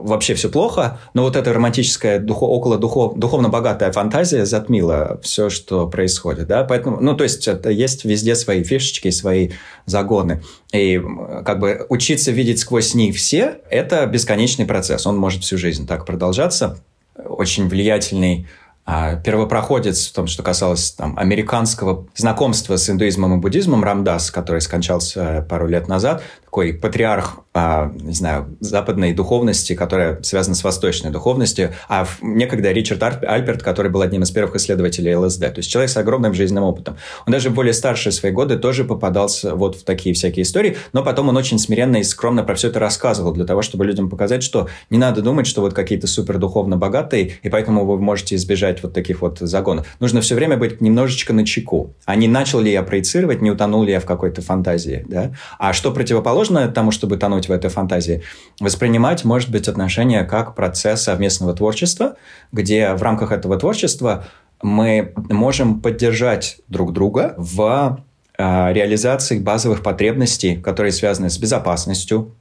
[0.03, 5.51] вообще все плохо, но вот эта романтическая, духо, около духов, духовно богатая фантазия затмила все,
[5.51, 9.51] что происходит, да, поэтому, ну, то есть, это есть везде свои фишечки, свои
[9.87, 10.43] загоны,
[10.73, 11.01] и
[11.45, 16.05] как бы учиться видеть сквозь них все, это бесконечный процесс, он может всю жизнь так
[16.07, 16.79] продолжаться,
[17.17, 18.47] очень влиятельный
[18.89, 24.61] а первопроходец в том, что касалось там, американского знакомства с индуизмом и буддизмом, Рамдас, который
[24.61, 31.73] скончался пару лет назад, такой патриарх, не знаю, западной духовности, которая связана с восточной духовностью,
[31.89, 35.97] а некогда Ричард Альперт, который был одним из первых исследователей ЛСД, то есть человек с
[35.97, 36.97] огромным жизненным опытом.
[37.27, 41.03] Он даже в более старшие свои годы тоже попадался вот в такие всякие истории, но
[41.03, 44.43] потом он очень смиренно и скромно про все это рассказывал, для того, чтобы людям показать,
[44.43, 48.83] что не надо думать, что вот какие-то супер духовно богатые, и поэтому вы можете избежать
[48.83, 49.87] вот таких вот загонов.
[50.01, 51.95] Нужно все время быть немножечко на чеку.
[52.05, 55.33] А не начал ли я проецировать, не утонул ли я в какой-то фантазии, да?
[55.59, 58.23] А что противоположно тому, чтобы тонуть в этой фантазии.
[58.61, 62.17] Воспринимать, может быть, отношения как процесс совместного творчества,
[62.53, 64.25] где в рамках этого творчества
[64.63, 68.03] мы можем поддержать друг друга в
[68.39, 72.35] э, реализации базовых потребностей, которые связаны с безопасностью,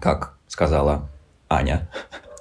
[0.00, 1.08] как сказала
[1.48, 1.88] Аня.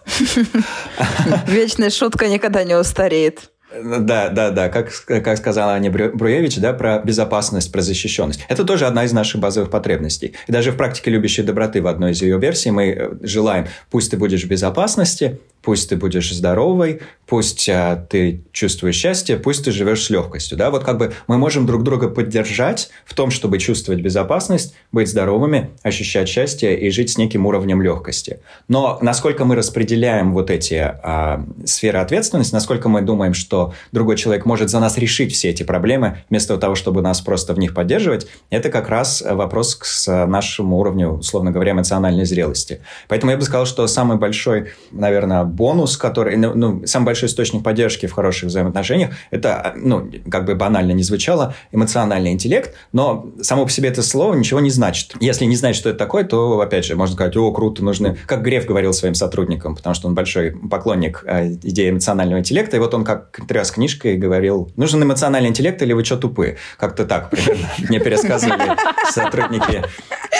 [1.48, 3.52] Вечная шутка никогда не устареет.
[3.70, 8.46] Да, да, да, как, как сказала Аня Бруевич, да, про безопасность, про защищенность.
[8.48, 10.36] Это тоже одна из наших базовых потребностей.
[10.48, 14.12] И даже в практике любящей доброты в одной из ее версий мы э, желаем, пусть
[14.12, 19.72] ты будешь в безопасности, пусть ты будешь здоровой, пусть а, ты чувствуешь счастье, пусть ты
[19.72, 20.58] живешь с легкостью.
[20.58, 20.72] Да?
[20.72, 25.72] Вот как бы мы можем друг друга поддержать в том, чтобы чувствовать безопасность, быть здоровыми,
[25.84, 28.40] ощущать счастье и жить с неким уровнем легкости.
[28.68, 34.46] Но насколько мы распределяем вот эти а, сферы ответственности, насколько мы думаем, что другой человек
[34.46, 38.28] может за нас решить все эти проблемы, вместо того, чтобы нас просто в них поддерживать,
[38.50, 42.82] это как раз вопрос к нашему уровню, условно говоря, эмоциональной зрелости.
[43.10, 47.64] Поэтому я бы сказал, что самый большой, наверное, бонус, который, ну, ну, самый большой источник
[47.64, 53.66] поддержки в хороших взаимоотношениях, это, ну, как бы банально не звучало, эмоциональный интеллект, но само
[53.66, 55.16] по себе это слово ничего не значит.
[55.20, 58.44] Если не знать, что это такое, то, опять же, можно сказать, о, круто, нужны, как
[58.44, 62.94] Греф говорил своим сотрудникам, потому что он большой поклонник э, идеи эмоционального интеллекта, и вот
[62.94, 66.58] он как тряс книжкой говорил, нужен эмоциональный интеллект или вы что тупые?
[66.78, 68.76] Как-то так примерно мне пересказывали
[69.12, 69.84] сотрудники,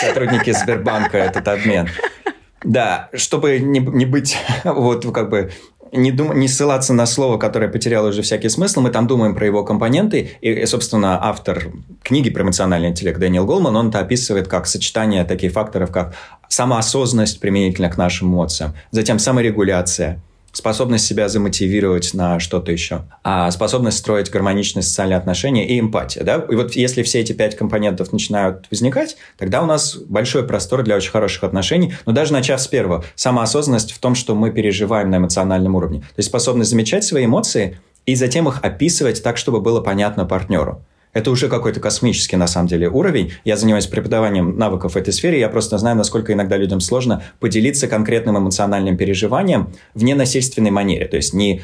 [0.02, 1.88] сотрудники Сбербанка этот обмен.
[2.68, 5.52] Да, чтобы не, не быть вот как бы
[5.94, 9.46] не, дум, не ссылаться на слово, которое потеряло уже всякий смысл, мы там думаем про
[9.46, 11.70] его компоненты, и, собственно, автор
[12.04, 16.14] книги про эмоциональный интеллект Дэниел Голман, он это описывает как сочетание таких факторов, как
[16.50, 20.22] самоосознанность применительно к нашим эмоциям, затем саморегуляция,
[20.58, 26.24] способность себя замотивировать на что-то еще, а способность строить гармоничные социальные отношения и эмпатия.
[26.24, 26.46] Да?
[26.50, 30.96] И вот если все эти пять компонентов начинают возникать, тогда у нас большой простор для
[30.96, 31.94] очень хороших отношений.
[32.06, 36.00] Но даже начав с первого, самоосознанность в том, что мы переживаем на эмоциональном уровне.
[36.00, 40.84] То есть способность замечать свои эмоции и затем их описывать так, чтобы было понятно партнеру.
[41.14, 43.32] Это уже какой-то космический, на самом деле, уровень.
[43.44, 45.40] Я занимаюсь преподаванием навыков в этой сфере.
[45.40, 51.08] Я просто знаю, насколько иногда людям сложно поделиться конкретным эмоциональным переживанием в ненасильственной манере.
[51.08, 51.62] То есть не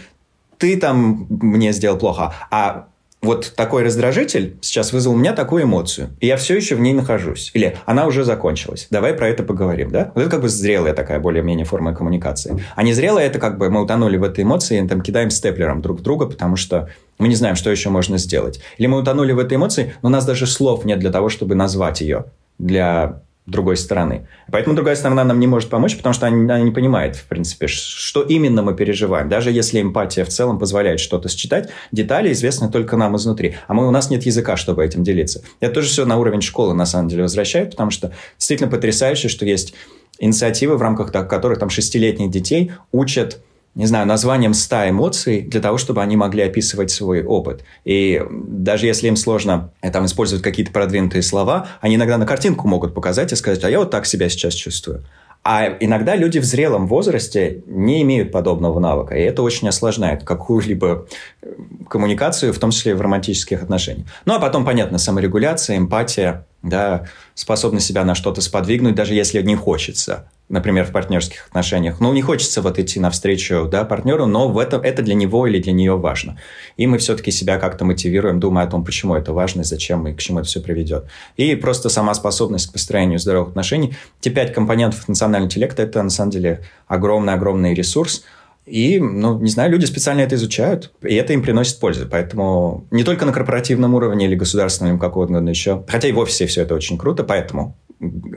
[0.58, 2.88] ты там мне сделал плохо, а
[3.24, 6.94] вот такой раздражитель сейчас вызвал у меня такую эмоцию, и я все еще в ней
[6.94, 7.52] нахожусь.
[7.54, 8.88] Или она уже закончилась.
[8.90, 10.12] Давай про это поговорим, да?
[10.14, 12.62] Вот это как бы зрелая такая более-менее форма коммуникации.
[12.76, 15.82] А не зрелая это как бы мы утонули в этой эмоции и там кидаем степлером
[15.82, 18.60] друг друга, потому что мы не знаем, что еще можно сделать.
[18.78, 21.56] Или мы утонули в этой эмоции, но у нас даже слов нет для того, чтобы
[21.56, 22.26] назвать ее
[22.60, 24.28] для другой стороны.
[24.52, 28.22] Поэтому другая сторона нам не может помочь, потому что она, не понимает, в принципе, что
[28.22, 29.28] именно мы переживаем.
[29.28, 33.56] Даже если эмпатия в целом позволяет что-то считать, детали известны только нам изнутри.
[33.68, 35.44] А мы, у нас нет языка, чтобы этим делиться.
[35.60, 39.46] Это тоже все на уровень школы, на самом деле, возвращает, потому что действительно потрясающе, что
[39.46, 39.74] есть
[40.20, 43.40] инициативы, в рамках которых там шестилетних детей учат
[43.76, 47.64] не знаю, названием ста эмоций для того, чтобы они могли описывать свой опыт.
[47.86, 52.68] И даже если им сложно э, там, использовать какие-то продвинутые слова, они иногда на картинку
[52.68, 55.04] могут показать и сказать, а я вот так себя сейчас чувствую.
[55.46, 61.08] А иногда люди в зрелом возрасте не имеют подобного навыка, и это очень осложняет какую-либо
[61.42, 61.48] э,
[61.90, 64.08] коммуникацию, в том числе и в романтических отношениях.
[64.26, 69.56] Ну, а потом, понятно, саморегуляция, эмпатия, да, способность себя на что-то сподвигнуть, даже если не
[69.56, 72.00] хочется например, в партнерских отношениях.
[72.00, 75.62] Ну, не хочется вот идти навстречу да, партнеру, но в этом, это для него или
[75.62, 76.38] для нее важно.
[76.78, 80.14] И мы все-таки себя как-то мотивируем, думая о том, почему это важно, и зачем и
[80.14, 81.06] к чему это все приведет.
[81.38, 83.96] И просто сама способность к построению здоровых отношений.
[84.20, 88.24] Те пять компонентов национального интеллекта– это, на самом деле, огромный-огромный ресурс,
[88.66, 92.08] и, ну, не знаю, люди специально это изучают, и это им приносит пользу.
[92.10, 96.62] Поэтому не только на корпоративном уровне или государственном, какого-то еще, хотя и в офисе все
[96.62, 97.76] это очень круто, поэтому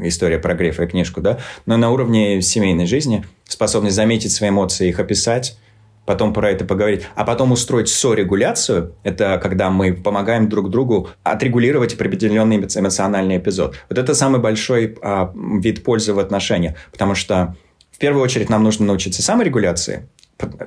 [0.01, 4.89] история про Грефа и книжку, да, но на уровне семейной жизни способность заметить свои эмоции,
[4.89, 5.59] их описать,
[6.07, 11.95] потом про это поговорить, а потом устроить сорегуляцию, это когда мы помогаем друг другу отрегулировать
[11.95, 13.77] определенный эмоциональный эпизод.
[13.91, 17.57] Вот это самый большой а, вид пользы в отношениях, потому что
[17.91, 20.09] в первую очередь нам нужно научиться саморегуляции,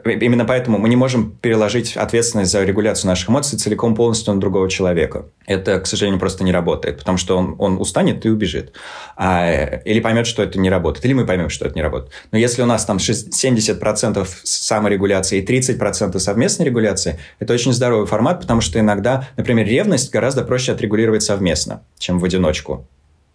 [0.04, 4.68] Именно поэтому мы не можем переложить ответственность за регуляцию наших эмоций целиком полностью на другого
[4.68, 5.26] человека.
[5.46, 8.74] Это, к сожалению, просто не работает, потому что он, он устанет и убежит.
[9.16, 9.48] А,
[9.86, 12.12] или поймет, что это не работает, или мы поймем, что это не работает.
[12.32, 18.42] Но если у нас там 70% саморегуляции и 30% совместной регуляции, это очень здоровый формат,
[18.42, 22.88] потому что иногда, например, ревность гораздо проще отрегулировать совместно, чем в одиночку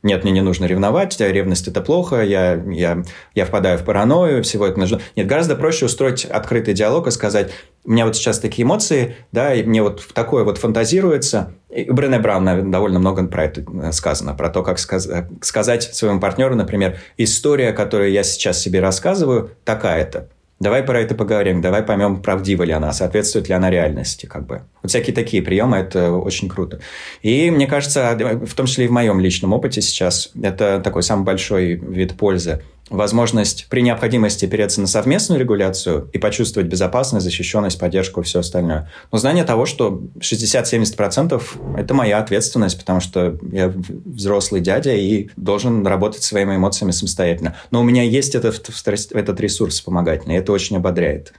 [0.04, 3.02] нет, мне не нужно ревновать, ревность это плохо, я, я,
[3.34, 5.00] я впадаю в паранойю, всего это нужно.
[5.16, 7.50] Нет, гораздо проще устроить открытый диалог и сказать,
[7.84, 11.54] у меня вот сейчас такие эмоции, да, и мне вот такое вот фантазируется.
[11.70, 15.08] И Брене Браун наверное, довольно много про это э, сказано, про то, как сказ
[15.40, 20.28] сказать своему партнеру, например, история, которую я сейчас себе рассказываю, такая-то.
[20.64, 24.24] Давай про это поговорим, давай поймем, правдива ли она, соответствует ли она реальности.
[24.24, 24.62] Как бы.
[24.82, 26.80] Вот всякие такие приемы, это очень круто.
[27.20, 31.24] И мне кажется, в том числе и в моем личном опыте сейчас, это такой самый
[31.24, 38.20] большой вид пользы– возможность при необходимости опереться на совместную регуляцию и почувствовать безопасность, защищенность, поддержку
[38.20, 38.90] и все остальное.
[39.10, 41.42] Но знание того, что 60-70%–
[41.78, 43.72] это моя ответственность, потому что я
[44.04, 47.56] взрослый дядя и должен работать своими эмоциями самостоятельно.
[47.70, 48.68] Но у меня есть этот,
[49.12, 51.32] этот ресурс вспомогательный, и это очень ободряет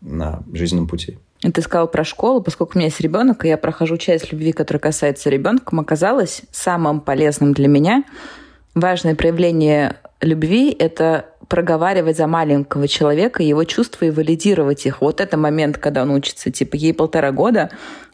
[0.00, 1.18] на жизненном пути.
[1.40, 4.80] Ты сказал про школу, поскольку у меня есть ребенок, и я прохожу часть любви, которая
[4.80, 8.04] касается ребенка, оказалось самым полезным для меня
[8.74, 15.02] важное проявление любви— это проговаривать за маленького человека его чувства и валидировать их.
[15.02, 16.50] Вот это момент, когда он учится.
[16.50, 17.70] Типа, ей полтора года,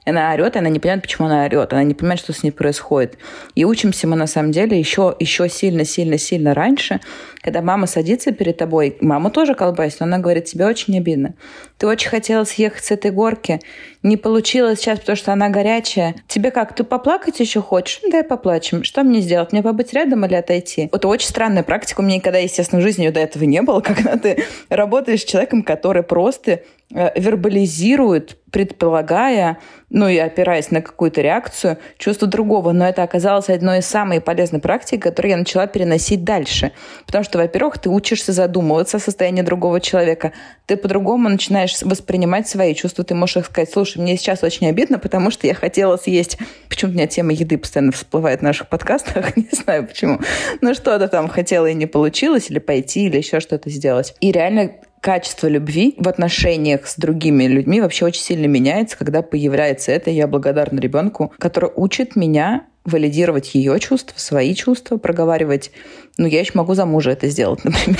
[0.08, 3.18] она орет, она не понимает, почему она орет, она не понимает, что с ней происходит.
[3.54, 7.00] И учимся мы на самом деле еще, еще сильно, сильно, сильно раньше,
[7.42, 11.34] когда мама садится перед тобой, мама тоже колбасит, но она говорит, тебе очень обидно.
[11.78, 13.60] Ты очень хотела съехать с этой горки,
[14.02, 16.14] не получилось сейчас, потому что она горячая.
[16.26, 18.00] Тебе как, ты поплакать еще хочешь?
[18.02, 18.84] Ну, давай поплачем.
[18.84, 19.52] Что мне сделать?
[19.52, 20.88] Мне побыть рядом или отойти?
[20.92, 22.00] Это очень странная практика.
[22.00, 25.62] У меня никогда, естественно, в жизни до этого не было, когда ты работаешь с человеком,
[25.62, 29.58] который просто вербализирует, предполагая,
[29.90, 32.72] ну и опираясь на какую-то реакцию, чувство другого.
[32.72, 36.72] Но это оказалось одной из самых полезных практик, которые я начала переносить дальше.
[37.04, 40.32] Потому что, во-первых, ты учишься задумываться о состоянии другого человека.
[40.64, 43.04] Ты по-другому начинаешь воспринимать свои чувства.
[43.04, 46.38] Ты можешь сказать, слушай, мне сейчас очень обидно, потому что я хотела съесть...
[46.70, 49.36] Почему у меня тема еды постоянно всплывает в наших подкастах?
[49.36, 50.20] Не знаю почему.
[50.62, 54.14] Ну что-то там хотела и не получилось, или пойти, или еще что-то сделать.
[54.20, 59.92] И реально качество любви в отношениях с другими людьми вообще очень сильно меняется, когда появляется
[59.92, 60.10] это.
[60.10, 65.70] Я благодарна ребенку, который учит меня валидировать ее чувства, свои чувства, проговаривать.
[66.16, 67.98] Ну, я еще могу за мужа это сделать, например.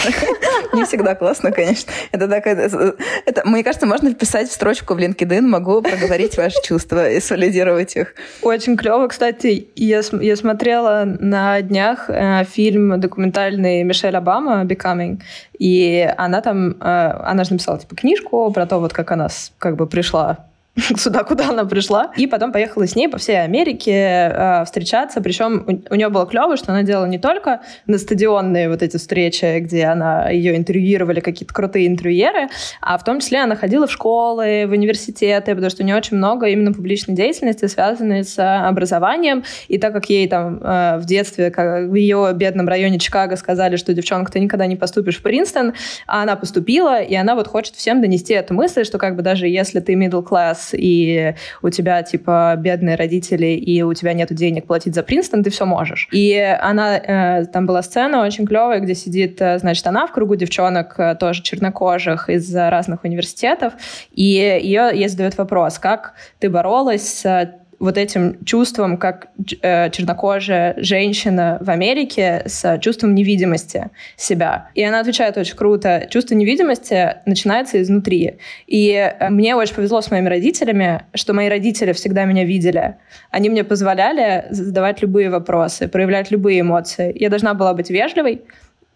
[0.73, 1.93] Не всегда классно, конечно.
[2.13, 2.95] Это так, это,
[3.25, 7.97] это, мне кажется, можно вписать в строчку в LinkedIn, могу проговорить ваши чувства и солидировать
[7.97, 8.15] их.
[8.43, 9.09] Очень клево.
[9.09, 15.21] Кстати, я, я смотрела на днях э, фильм документальный Мишель Обама «Becoming»,
[15.59, 19.77] и она там, э, она же написала типа книжку про то, вот как она как
[19.77, 20.49] бы пришла
[20.97, 22.13] сюда, куда она пришла.
[22.17, 25.21] И потом поехала с ней по всей Америке э, встречаться.
[25.21, 28.97] Причем у, у нее было клево, что она делала не только на стадионные вот эти
[28.97, 32.49] встречи, где она ее интервьюировали, какие-то крутые интервьюеры,
[32.81, 36.17] а в том числе она ходила в школы, в университеты, потому что у нее очень
[36.17, 39.45] много именно публичной деятельности, связанной с образованием.
[39.69, 43.77] И так как ей там э, в детстве, как в ее бедном районе Чикаго сказали,
[43.77, 45.75] что девчонка, ты никогда не поступишь в Принстон,
[46.07, 49.49] а она поступила, и она вот хочет всем донести эту мысль, что как бы даже
[49.49, 54.67] если ты middle class и у тебя типа бедные родители и у тебя нет денег
[54.67, 56.09] платить за Принстон, ты все можешь.
[56.13, 60.37] И она, э, там была сцена очень клевая, где сидит, э, значит, она в кругу
[60.37, 63.75] девчонок э, тоже чернокожих из разных университетов,
[64.13, 64.23] и
[64.63, 69.29] ее ей задают вопрос, как ты боролась с вот этим чувством, как
[69.63, 74.71] э, чернокожая женщина в Америке с чувством невидимости себя.
[74.75, 76.07] И она отвечает очень круто.
[76.11, 78.39] Чувство невидимости начинается изнутри.
[78.67, 82.97] И э, мне очень повезло с моими родителями, что мои родители всегда меня видели.
[83.31, 87.13] Они мне позволяли задавать любые вопросы, проявлять любые эмоции.
[87.15, 88.43] Я должна была быть вежливой,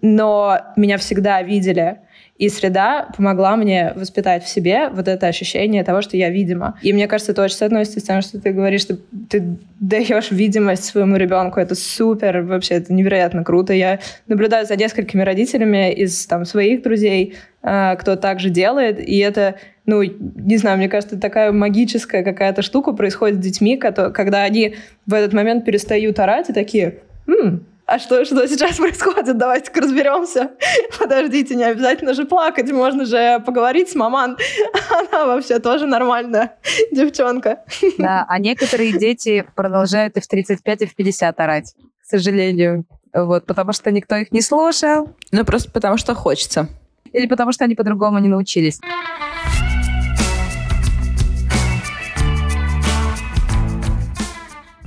[0.00, 1.98] но меня всегда видели.
[2.42, 6.76] И среда помогла мне воспитать в себе вот это ощущение того, что я видима.
[6.82, 8.98] И мне кажется, это очень соотносится с тем, что ты говоришь, что
[9.30, 11.60] ты даешь видимость своему ребенку.
[11.60, 13.72] Это супер, вообще, это невероятно круто.
[13.72, 19.54] Я наблюдаю за несколькими родителями из там, своих друзей, э, кто также делает, и это
[19.86, 24.74] ну, не знаю, мне кажется, такая магическая какая-то штука происходит с детьми, когда они
[25.06, 29.36] в этот момент перестают орать и такие, М, а что, что сейчас происходит?
[29.36, 30.52] Давайте-ка разберемся.
[30.98, 34.38] Подождите, не обязательно же плакать, можно же поговорить с маман.
[35.12, 36.56] Она вообще тоже нормальная
[36.90, 37.64] девчонка.
[37.98, 42.86] Да, а некоторые дети продолжают и в 35, и в 50 орать, к сожалению.
[43.12, 45.10] Вот, потому что никто их не слушал.
[45.30, 46.68] Ну, просто потому что хочется.
[47.12, 48.80] Или потому что они по-другому не научились.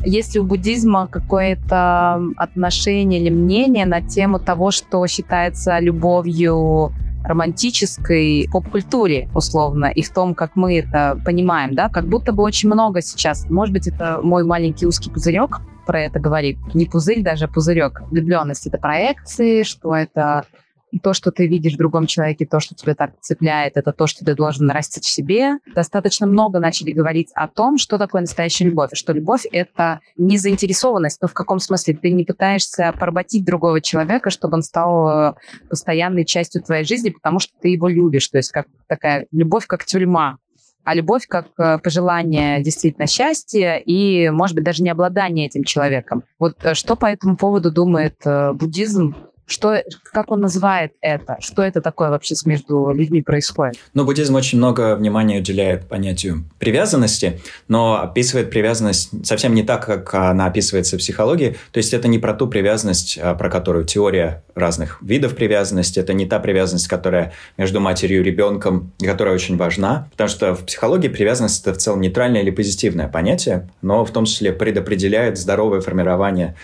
[0.06, 6.94] Есть ли у буддизма какое-то отношение или мнение на тему того, что считается любовью
[7.24, 12.70] романтической поп-культуре, условно, и в том, как мы это понимаем, да, как будто бы очень
[12.70, 17.48] много сейчас, может быть, это мой маленький узкий пузырек про это говорит, не пузырь даже,
[17.48, 18.02] пузырек.
[18.10, 20.46] Влюбленность— это проекции, что это
[21.00, 24.26] то, что ты видишь в другом человеке, то, что тебя так цепляет, это то, что
[24.26, 25.60] ты должен растить в себе.
[25.74, 31.22] Достаточно много начали говорить о том, что такое настоящая любовь, что любовь— это не заинтересованность,
[31.22, 35.34] но в каком смысле ты не пытаешься поработить другого человека, чтобы он стал э,
[35.70, 38.28] постоянной частью твоей жизни, потому что ты его любишь.
[38.28, 40.38] То есть как такая любовь, как тюрьма,
[40.84, 46.24] а любовь как э, пожелание действительно счастья и, может быть, даже не обладание этим человеком.
[46.40, 48.16] Вот э, что по этому поводу думает
[48.54, 49.16] буддизм?
[49.48, 49.82] Что,
[50.12, 51.38] как он называет это?
[51.40, 53.76] Что это такое вообще между людьми происходит?
[53.94, 60.14] Ну, буддизм очень много внимания уделяет понятию привязанности, но описывает привязанность совсем не так, как
[60.16, 61.58] она описывается в психологии.
[61.72, 66.14] То есть это не про ту привязанность, а, про которую теория разных видов привязанности, это
[66.14, 71.08] не та привязанность, которая между матерью и ребенком, которая очень важна, потому что в психологии
[71.08, 76.56] привязанность это в целом нейтральное или позитивное понятие, но в том числе предопределяет здоровое формирование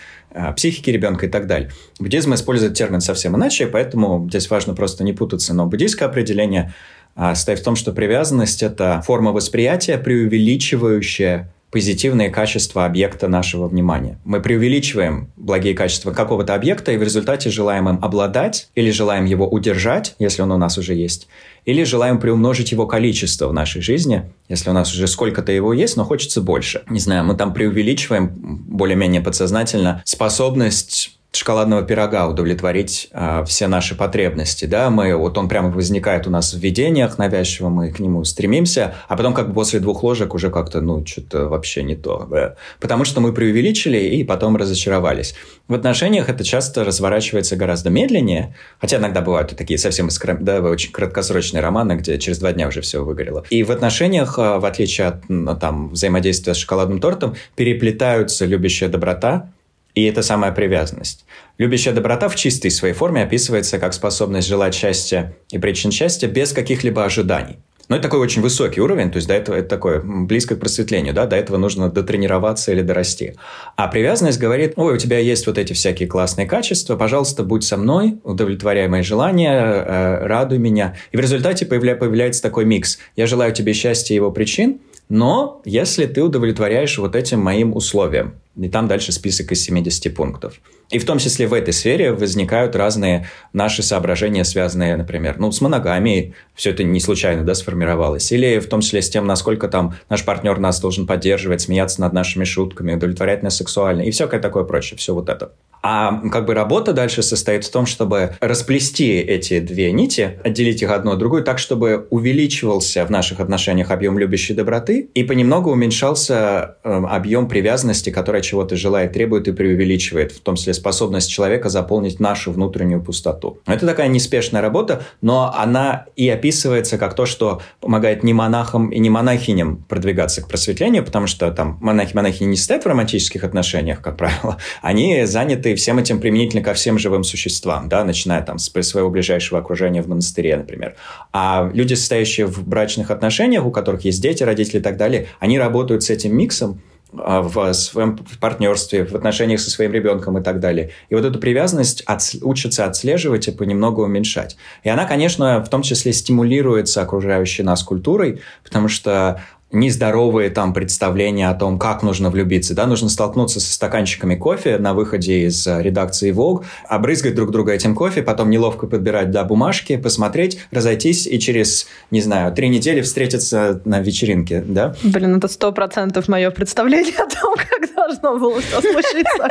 [0.56, 1.70] психики ребенка и так далее.
[1.98, 5.54] Буддизм использует термин совсем иначе, поэтому здесь важно просто не путаться.
[5.54, 6.74] Но буддийское определение
[7.14, 14.20] а, состоит в том, что привязанность– это форма восприятия, преувеличивающая позитивные качества объекта нашего внимания.
[14.24, 19.48] Мы преувеличиваем благие качества какого-то объекта и в результате желаем им обладать или желаем его
[19.48, 21.28] удержать, если он у нас уже есть,
[21.64, 25.96] или желаем приумножить его количество в нашей жизни, если у нас уже сколько-то его есть,
[25.96, 26.82] но хочется больше.
[26.90, 34.66] Не знаю, мы там преувеличиваем более-менее подсознательно способность шоколадного пирога удовлетворить э, все наши потребности,
[34.66, 38.94] да, мы, вот он прямо возникает у нас в видениях навязчиво, мы к нему стремимся,
[39.08, 42.56] а потом как бы после двух ложек уже как-то, ну, что-то вообще не то, да?
[42.80, 45.34] потому что мы преувеличили и потом разочаровались.
[45.68, 50.36] В отношениях это часто разворачивается гораздо медленнее, хотя иногда бывают и такие совсем искр...
[50.38, 53.44] да, очень краткосрочные романы, где через два дня уже все выгорело.
[53.48, 59.50] И в отношениях, э, в отличие от там, взаимодействия с шоколадным тортом, переплетаются любящая доброта,
[59.94, 61.24] и это самая привязанность.
[61.58, 66.52] Любящая доброта в чистой своей форме описывается как способность желать счастья и причин счастья без
[66.52, 67.58] каких-либо ожиданий.
[67.88, 71.12] Но это такой очень высокий уровень, то есть до этого это такое близко к просветлению,
[71.12, 73.34] да, до этого нужно дотренироваться или дорасти.
[73.76, 77.76] А привязанность говорит, ой, у тебя есть вот эти всякие классные качества, пожалуйста, будь со
[77.76, 80.96] мной, удовлетворяй мои желания, э, радуй меня.
[81.10, 82.98] И в результате появля, появляется такой микс.
[83.14, 84.80] Я желаю тебе счастья и его причин,
[85.10, 90.60] но если ты удовлетворяешь вот этим моим условиям– И там дальше список из 70 пунктов.
[90.90, 95.60] И в том числе в этой сфере возникают разные наши соображения, связанные, например, ну, с
[95.62, 96.34] моногамией.
[96.54, 98.30] Все это не случайно, да, сформировалось.
[98.30, 102.12] Или в том числе с тем, насколько там наш партнер нас должен поддерживать, смеяться над
[102.12, 104.98] нашими шутками, удовлетворять нас сексуально и всякое такое прочее.
[104.98, 105.52] Все вот это.
[105.82, 110.90] А как бы работа дальше состоит в том, чтобы расплести эти две нити, отделить их
[110.90, 116.76] одну от другой так, чтобы увеличивался в наших отношениях объем любящей доброты и понемногу уменьшался
[116.84, 122.20] э, объем привязанности, которая чего-то желает, требует и преувеличивает, в том числе способность человека заполнить
[122.20, 123.58] нашу внутреннюю пустоту.
[123.66, 128.98] Это такая неспешная работа, но она и описывается как то, что помогает не монахам и
[128.98, 134.16] не монахиням продвигаться к просветлению, потому что там монахи-монахини не стоят в романтических отношениях, как
[134.16, 139.10] правило, они заняты всем этим применительно ко всем живым существам, да, начиная там с своего
[139.10, 140.96] ближайшего окружения в монастыре, например.
[141.32, 145.58] А люди, состоящие в брачных отношениях, у которых есть дети, родители и так далее, они
[145.58, 146.80] работают с этим миксом,
[147.12, 150.90] в своем партнерстве, в отношениях со своим ребенком и так далее.
[151.10, 154.56] И вот эту привязанность от, учатся отслеживать и понемногу уменьшать.
[154.82, 159.42] И она, конечно, в том числе стимулируется окружающей нас культурой, потому что
[159.72, 162.74] нездоровые там представления о том, как нужно влюбиться.
[162.74, 162.86] Да?
[162.86, 167.94] Нужно столкнуться со стаканчиками кофе на выходе из э, редакции Vogue, обрызгать друг друга этим
[167.94, 173.80] кофе, потом неловко подбирать да, бумажки, посмотреть, разойтись и через, не знаю, три недели встретиться
[173.84, 174.62] на вечеринке.
[174.66, 174.94] Да?
[175.02, 179.48] Блин, это сто процентов мое представление о том, как должно было все случиться.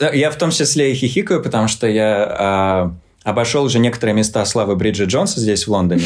[0.12, 2.94] Я в том числе и хихикаю, потому что я а,
[3.24, 6.02] Обошел уже некоторые места славы Бриджит Джонса здесь, в Лондоне.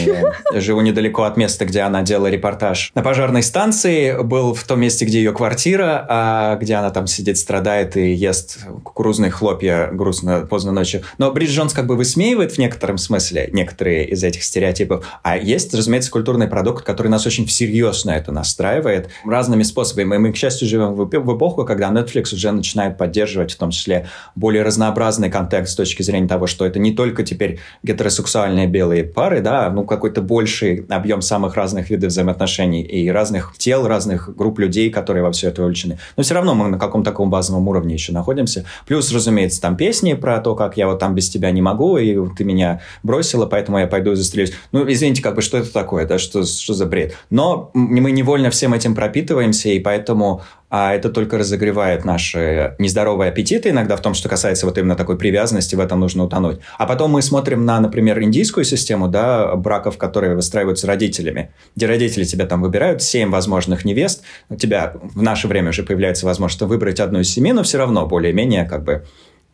[0.53, 2.91] Я живу недалеко от места, где она делала репортаж.
[2.95, 7.39] На пожарной станции был в том месте, где ее квартира, а где она там сидит,
[7.39, 11.03] страдает и ест кукурузные хлопья грустно поздно ночью.
[11.19, 15.07] Но Бриджит Джонс как бы высмеивает в некотором смысле некоторые из этих стереотипов.
[15.23, 20.15] А есть, разумеется, культурный продукт, который нас очень всерьез на это настраивает разными способами.
[20.15, 24.09] И мы, к счастью, живем в эпоху, когда Netflix уже начинает поддерживать в том числе
[24.35, 29.05] более разнообразный контекст с точки зрения того, что это не только только теперь гетеросексуальные белые
[29.05, 34.59] пары, да, ну какой-то больший объем самых разных видов взаимоотношений и разных тел, разных групп
[34.59, 35.99] людей, которые во все это вовлечены.
[36.17, 38.65] Но все равно мы на каком таком базовом уровне еще находимся.
[38.89, 42.19] Плюс, разумеется, там песни про то, как я вот там без тебя не могу, и
[42.37, 44.53] ты меня бросила, поэтому я пойду и застрелюсь.
[44.73, 47.15] Ну, извините, как бы, что это такое, да, что, что за бред?
[47.31, 53.71] Но мы невольно всем этим пропитываемся, и поэтому а это только разогревает наши нездоровые аппетиты
[53.71, 56.59] иногда в том, что касается вот именно такой привязанности, в этом нужно утонуть.
[56.79, 62.25] А потом мы смотрим на, например, индийскую систему, да, браков, которые выстраиваются родителями, где родители
[62.25, 67.01] тебя там выбирают семь возможных невест, у тебя в наше время уже появляется возможность выбрать
[67.01, 69.05] одну из семи, но все равно более-менее как бы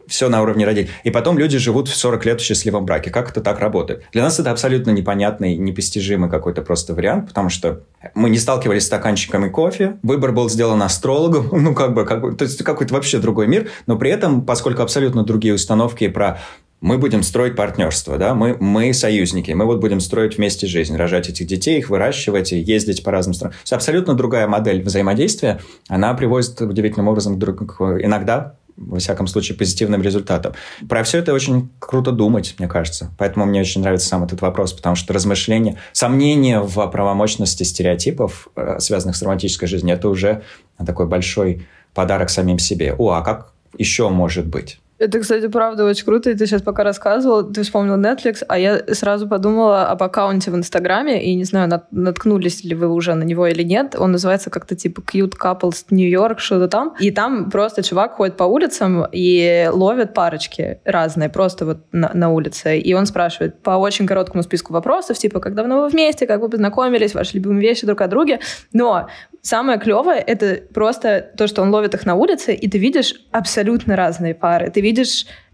[0.07, 0.93] все на уровне родителей.
[1.05, 3.11] И потом люди живут в 40 лет в счастливом браке.
[3.11, 4.05] Как это так работает?
[4.13, 7.83] Для нас это абсолютно непонятный, непостижимый какой-то просто вариант, потому что
[8.15, 12.35] мы не сталкивались с стаканчиками кофе, выбор был сделан астрологом, ну, как бы, как бы
[12.35, 16.41] то есть какой-то вообще другой мир, но при этом, поскольку абсолютно другие установки про
[16.83, 21.29] мы будем строить партнерство, да, мы, мы союзники, мы вот будем строить вместе жизнь, рожать
[21.29, 23.57] этих детей, их выращивать и ездить по разным странам.
[23.71, 30.55] Абсолютно другая модель взаимодействия, она приводит удивительным образом к, иногда во всяком случае, позитивным результатом.
[30.89, 33.11] Про все это очень круто думать, мне кажется.
[33.19, 38.79] Поэтому мне очень нравится сам этот вопрос, потому что размышления, сомнения в правомощности стереотипов, э,
[38.81, 40.43] связанных с романтической жизнью, это уже
[40.85, 42.95] такой большой подарок самим себе.
[42.97, 44.82] О, а как еще может быть?
[45.03, 46.31] Это, кстати, правда очень круто.
[46.31, 50.55] И ты сейчас пока рассказывал, ты вспомнил Netflix, а я сразу подумала об аккаунте в
[50.55, 53.97] Инстаграме, и не знаю, нат- наткнулись ли вы уже на него или нет.
[53.99, 56.95] Он называется как-то типа Cute Couples New York, что-то там.
[57.01, 62.31] И там просто чувак ходит по улицам и ловит парочки разные, просто вот на, на
[62.31, 62.79] улице.
[62.79, 66.49] И он спрашивает по очень короткому списку вопросов, типа, как давно вы вместе, как вы
[66.49, 68.39] познакомились, ваши любимые вещи друг о друге.
[68.73, 69.09] Но
[69.43, 73.97] самое клевое— это просто то, что он ловит их на улице, и ты видишь абсолютно
[73.97, 74.71] разные пары.
[74.71, 74.92] Ты видишь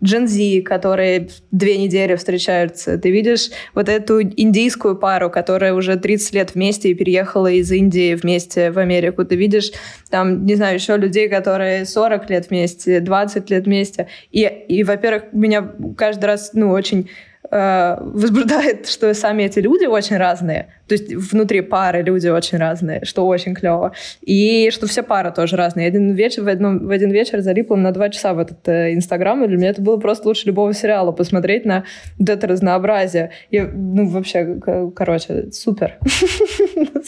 [0.03, 2.99] джинзи, которые две недели встречаются.
[2.99, 8.14] Ты видишь вот эту индийскую пару, которая уже 30 лет вместе и переехала из Индии
[8.14, 9.24] вместе в Америку.
[9.24, 9.72] Ты видишь
[10.11, 14.09] там, не знаю, еще людей, которые 40 лет вместе, 20 лет вместе.
[14.30, 17.11] И, и во-первых, меня каждый раз, ну, очень
[17.51, 20.68] возбуждает, что сами эти люди очень разные.
[20.86, 23.92] То есть внутри пары люди очень разные, что очень клево.
[24.22, 25.86] И что все пары тоже разные.
[25.86, 29.44] Один вечер, в, одном, в один вечер залипла на два часа в этот э, Инстаграм,
[29.44, 31.84] и для меня это было просто лучше любого сериала посмотреть на
[32.18, 33.30] это разнообразие.
[33.51, 34.59] И, ну, вообще,
[34.94, 35.99] короче, супер.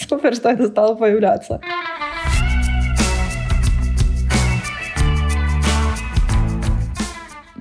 [0.08, 1.60] Супер, что это стало появляться.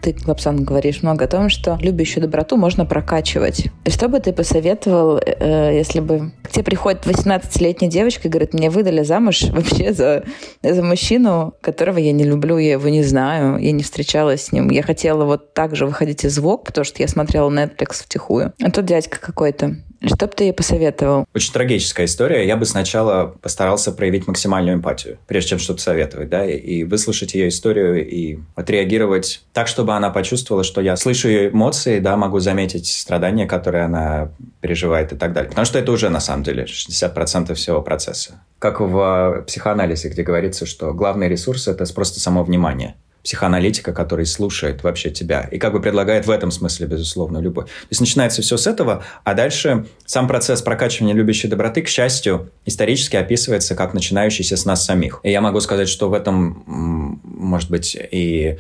[0.02, 3.68] Ты, Лапсан, говоришь много о том, что любящую доброту можно прокачивать.
[3.88, 8.70] Что бы ты посоветовал, э, если бы к тебе приходит 18-летняя девочка и говорит, мне
[8.70, 10.24] выдали замуж вообще за,
[10.64, 14.70] за мужчину, которого я не люблю, я его не знаю, я не встречалась с ним.
[14.70, 18.54] Я хотела вот так же выходить из ВОК, потому что я смотрела Netflix втихую.
[18.62, 19.76] А тут дядька какой-то.
[20.02, 21.26] Что бы ты ей посоветовал?
[21.36, 22.48] Очень трагическая история.
[22.48, 27.50] Я бы сначала постарался проявить максимальную эмпатию, прежде чем что-то советовать, да, и выслушать ее
[27.50, 32.88] историю и отреагировать так, чтобы она почувствовала, что я слышу ее эмоции, да, могу заметить
[32.88, 34.32] страдания, которые она
[34.62, 35.50] переживает и так далее.
[35.50, 38.42] Потому что это уже, на самом деле, 60% всего процесса.
[38.60, 44.84] Как в психоанализе, где говорится, что главный ресурс– это просто само внимание психоаналитика, который слушает
[44.84, 47.66] вообще тебя и как бы предлагает в этом смысле, безусловно, любовь.
[47.66, 52.50] То есть начинается все с этого, а дальше сам процесс прокачивания любящей доброты, к счастью,
[52.66, 55.20] исторически описывается как начинающийся с нас самих.
[55.24, 58.58] И я могу сказать, что в этом, может быть, и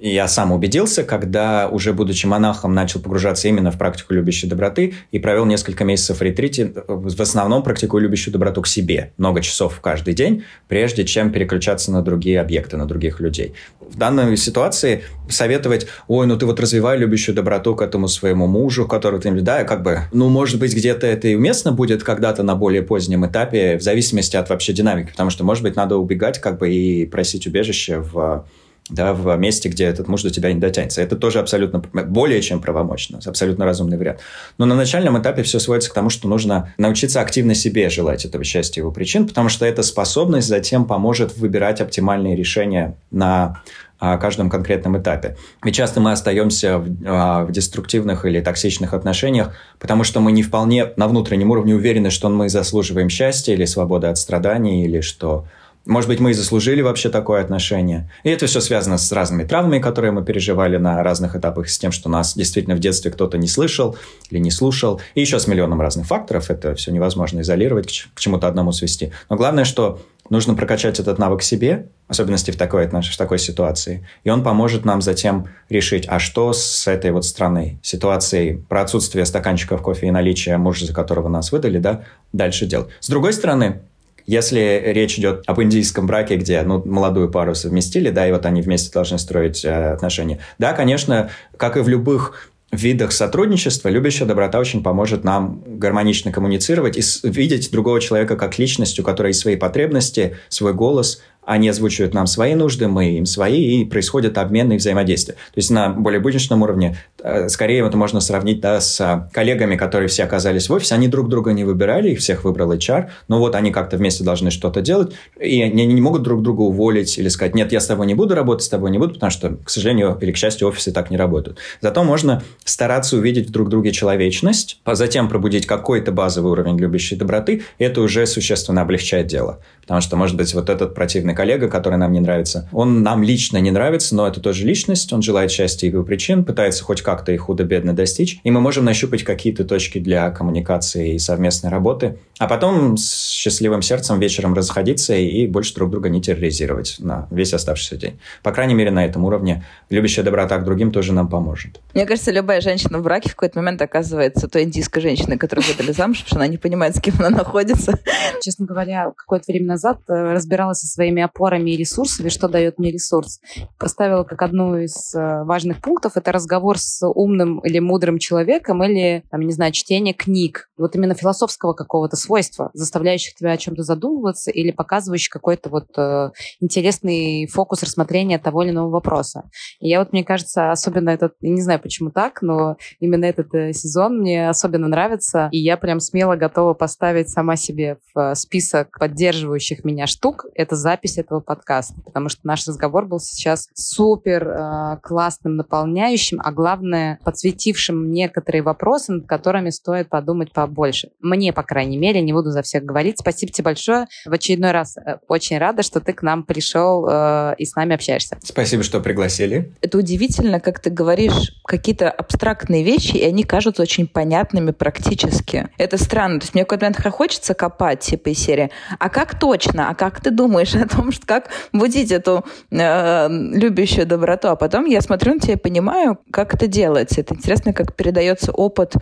[0.00, 5.18] я сам убедился, когда, уже будучи монахом, начал погружаться именно в практику любящей доброты и
[5.18, 10.14] провел несколько месяцев в ретрите, в основном практикую любящую доброту к себе, много часов каждый
[10.14, 13.54] день, прежде чем переключаться на другие объекты, на других людей.
[13.80, 18.86] В данной ситуации советовать, ой, ну ты вот развивай любящую доброту к этому своему мужу,
[18.86, 22.54] который ты, да, как бы, ну, может быть, где-то это и уместно будет когда-то на
[22.54, 26.58] более позднем этапе, в зависимости от вообще динамики, потому что, может быть, надо убегать как
[26.58, 28.46] бы и просить убежище в
[28.88, 31.02] да, в месте, где этот муж до тебя не дотянется.
[31.02, 34.20] Это тоже абсолютно более чем правомочно, абсолютно разумный вариант.
[34.56, 38.44] Но на начальном этапе все сводится к тому, что нужно научиться активно себе желать этого
[38.44, 43.62] счастья и его причин, потому что эта способность затем поможет выбирать оптимальные решения на
[44.00, 45.36] а, каждом конкретном этапе.
[45.64, 50.44] Ведь часто мы остаемся в, а, в деструктивных или токсичных отношениях, потому что мы не
[50.44, 55.46] вполне на внутреннем уровне уверены, что мы заслуживаем счастья или свободы от страданий, или что
[55.88, 58.10] может быть, мы и заслужили вообще такое отношение.
[58.22, 61.92] И это все связано с разными травмами, которые мы переживали на разных этапах, с тем,
[61.92, 63.96] что нас действительно в детстве кто-то не слышал
[64.28, 65.00] или не слушал.
[65.14, 66.50] И еще с миллионом разных факторов.
[66.50, 69.12] Это все невозможно изолировать, к чему-то одному свести.
[69.30, 74.06] Но главное, что нужно прокачать этот навык себе, особенности в такой, в такой ситуации.
[74.24, 79.24] И он поможет нам затем решить, а что с этой вот страной, ситуацией про отсутствие
[79.24, 82.88] стаканчиков кофе и наличие мужа, за которого нас выдали, да, дальше делать.
[83.00, 83.80] С другой стороны,
[84.28, 88.60] если речь идет об индийском браке, где ну, молодую пару совместили, да, и вот они
[88.60, 94.58] вместе должны строить э, отношения, да, конечно, как и в любых видах сотрудничества любящая доброта
[94.58, 99.56] очень поможет нам гармонично коммуницировать и видеть другого человека как личность, у которой есть свои
[99.56, 104.76] потребности, свой голос, они озвучивают нам свои нужды, мы им свои, и происходит обмен и
[104.76, 105.36] взаимодействие.
[105.36, 110.08] То есть на более будничном уровне, э, скорее это можно сравнить да, с коллегами, которые
[110.08, 113.54] все оказались в офисе, они друг друга не выбирали, их всех выбрал HR, но вот
[113.54, 117.54] они как-то вместе должны что-то делать, и они не могут друг друга уволить или сказать,
[117.54, 120.18] нет, я с тобой не буду работать, с тобой не буду, потому что, к сожалению
[120.20, 121.56] или к счастью, офисы так не работают.
[121.80, 127.16] Зато можно стараться увидеть в друг друге человечность, а затем пробудить какой-то базовый уровень любящей
[127.16, 129.60] доброты, это уже существенно облегчает дело.
[129.80, 133.58] Потому что, может быть, вот этот противный коллега, который нам не нравится, он нам лично
[133.58, 137.30] не нравится, но это тоже личность, он желает счастья и его причин, пытается хоть как-то
[137.30, 142.48] их худо-бедно достичь, и мы можем нащупать какие-то точки для коммуникации и совместной работы, а
[142.48, 147.96] потом с счастливым сердцем вечером расходиться и больше друг друга не терроризировать на весь оставшийся
[147.96, 148.18] день.
[148.42, 151.80] По крайней мере, на этом уровне любящая доброта к другим тоже нам поможет.
[151.94, 155.92] Мне кажется, любая женщина в браке в какой-то момент оказывается той индийской женщиной, которую выдали
[155.92, 157.96] замуж, потому что она не понимает, с кем она находится.
[158.42, 162.90] Честно говоря, какое-то время назад э, разбиралась со своими опорами и ресурсами, что дает мне
[162.90, 163.40] ресурс.
[163.78, 169.24] Поставила как одну из э, важных пунктов это разговор с умным или мудрым человеком или,
[169.30, 170.68] там, не знаю, чтение книг.
[170.76, 176.30] Вот именно философского какого-то свойства, заставляющих тебя о чем-то задумываться или показывающих какой-то вот э,
[176.60, 179.44] интересный фокус рассмотрения того или иного вопроса.
[179.80, 183.72] И я вот, мне кажется, особенно этот, не знаю почему так, но именно этот э,
[183.72, 189.84] сезон мне особенно нравится, и я прям смело готова поставить сама себе в список поддерживающих
[189.84, 195.56] меня штук это запись этого подкаста, потому что наш разговор был сейчас супер э, классным,
[195.56, 201.10] наполняющим, а главное, подсветившим некоторые вопросы, над которыми стоит подумать побольше.
[201.20, 203.18] Мне, по крайней мере, не буду за всех говорить.
[203.18, 204.06] Спасибо тебе большое.
[204.24, 207.94] В очередной раз э, очень рада, что ты к нам пришел э, и с нами
[207.94, 208.38] общаешься.
[208.42, 209.72] Спасибо, что пригласили.
[209.80, 215.68] Это удивительно, как ты говоришь какие-то абстрактные вещи, и они кажутся очень понятными практически.
[215.78, 216.40] Это странно.
[216.40, 218.70] То есть мне в какой-то момент хочется копать, типа, из серии.
[218.98, 219.90] А как точно?
[219.90, 224.84] А как ты думаешь о том, что как будить эту э, любящую доброту, а потом
[224.84, 227.20] я смотрю на тебя и понимаю, как это делается.
[227.20, 228.94] Это интересно, как передается опыт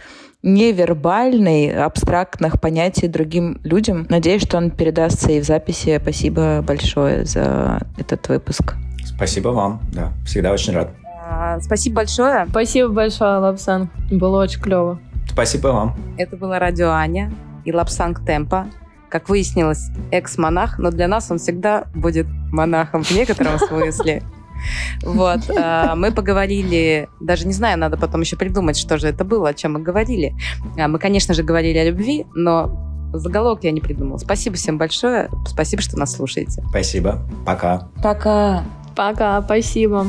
[0.42, 4.06] невербальный, абстрактных понятий другим людям.
[4.08, 5.98] Надеюсь, что он передастся и в записи.
[6.00, 8.74] Спасибо большое за этот выпуск.
[9.04, 10.90] Спасибо вам, да, всегда очень рад.
[11.28, 12.46] А, спасибо большое.
[12.48, 13.90] Спасибо большое, Лапсан.
[14.10, 15.00] Было очень клево.
[15.28, 15.96] Спасибо вам.
[16.16, 17.32] Это было радио Аня
[17.64, 18.68] и Лапсанг Темпа.
[19.08, 24.22] Как выяснилось, экс-монах, но для нас он всегда будет монахом в некотором смысле.
[25.02, 29.50] Вот, а, мы поговорили, даже не знаю, надо потом еще придумать, что же это было,
[29.50, 30.34] о чем мы говорили.
[30.78, 34.18] А, мы, конечно же, говорили о любви, но заголовок я не придумал.
[34.18, 36.64] Спасибо всем большое, спасибо, что нас слушаете.
[36.70, 37.88] Спасибо, пока.
[38.02, 38.64] Пока.
[38.94, 40.06] Пока, спасибо.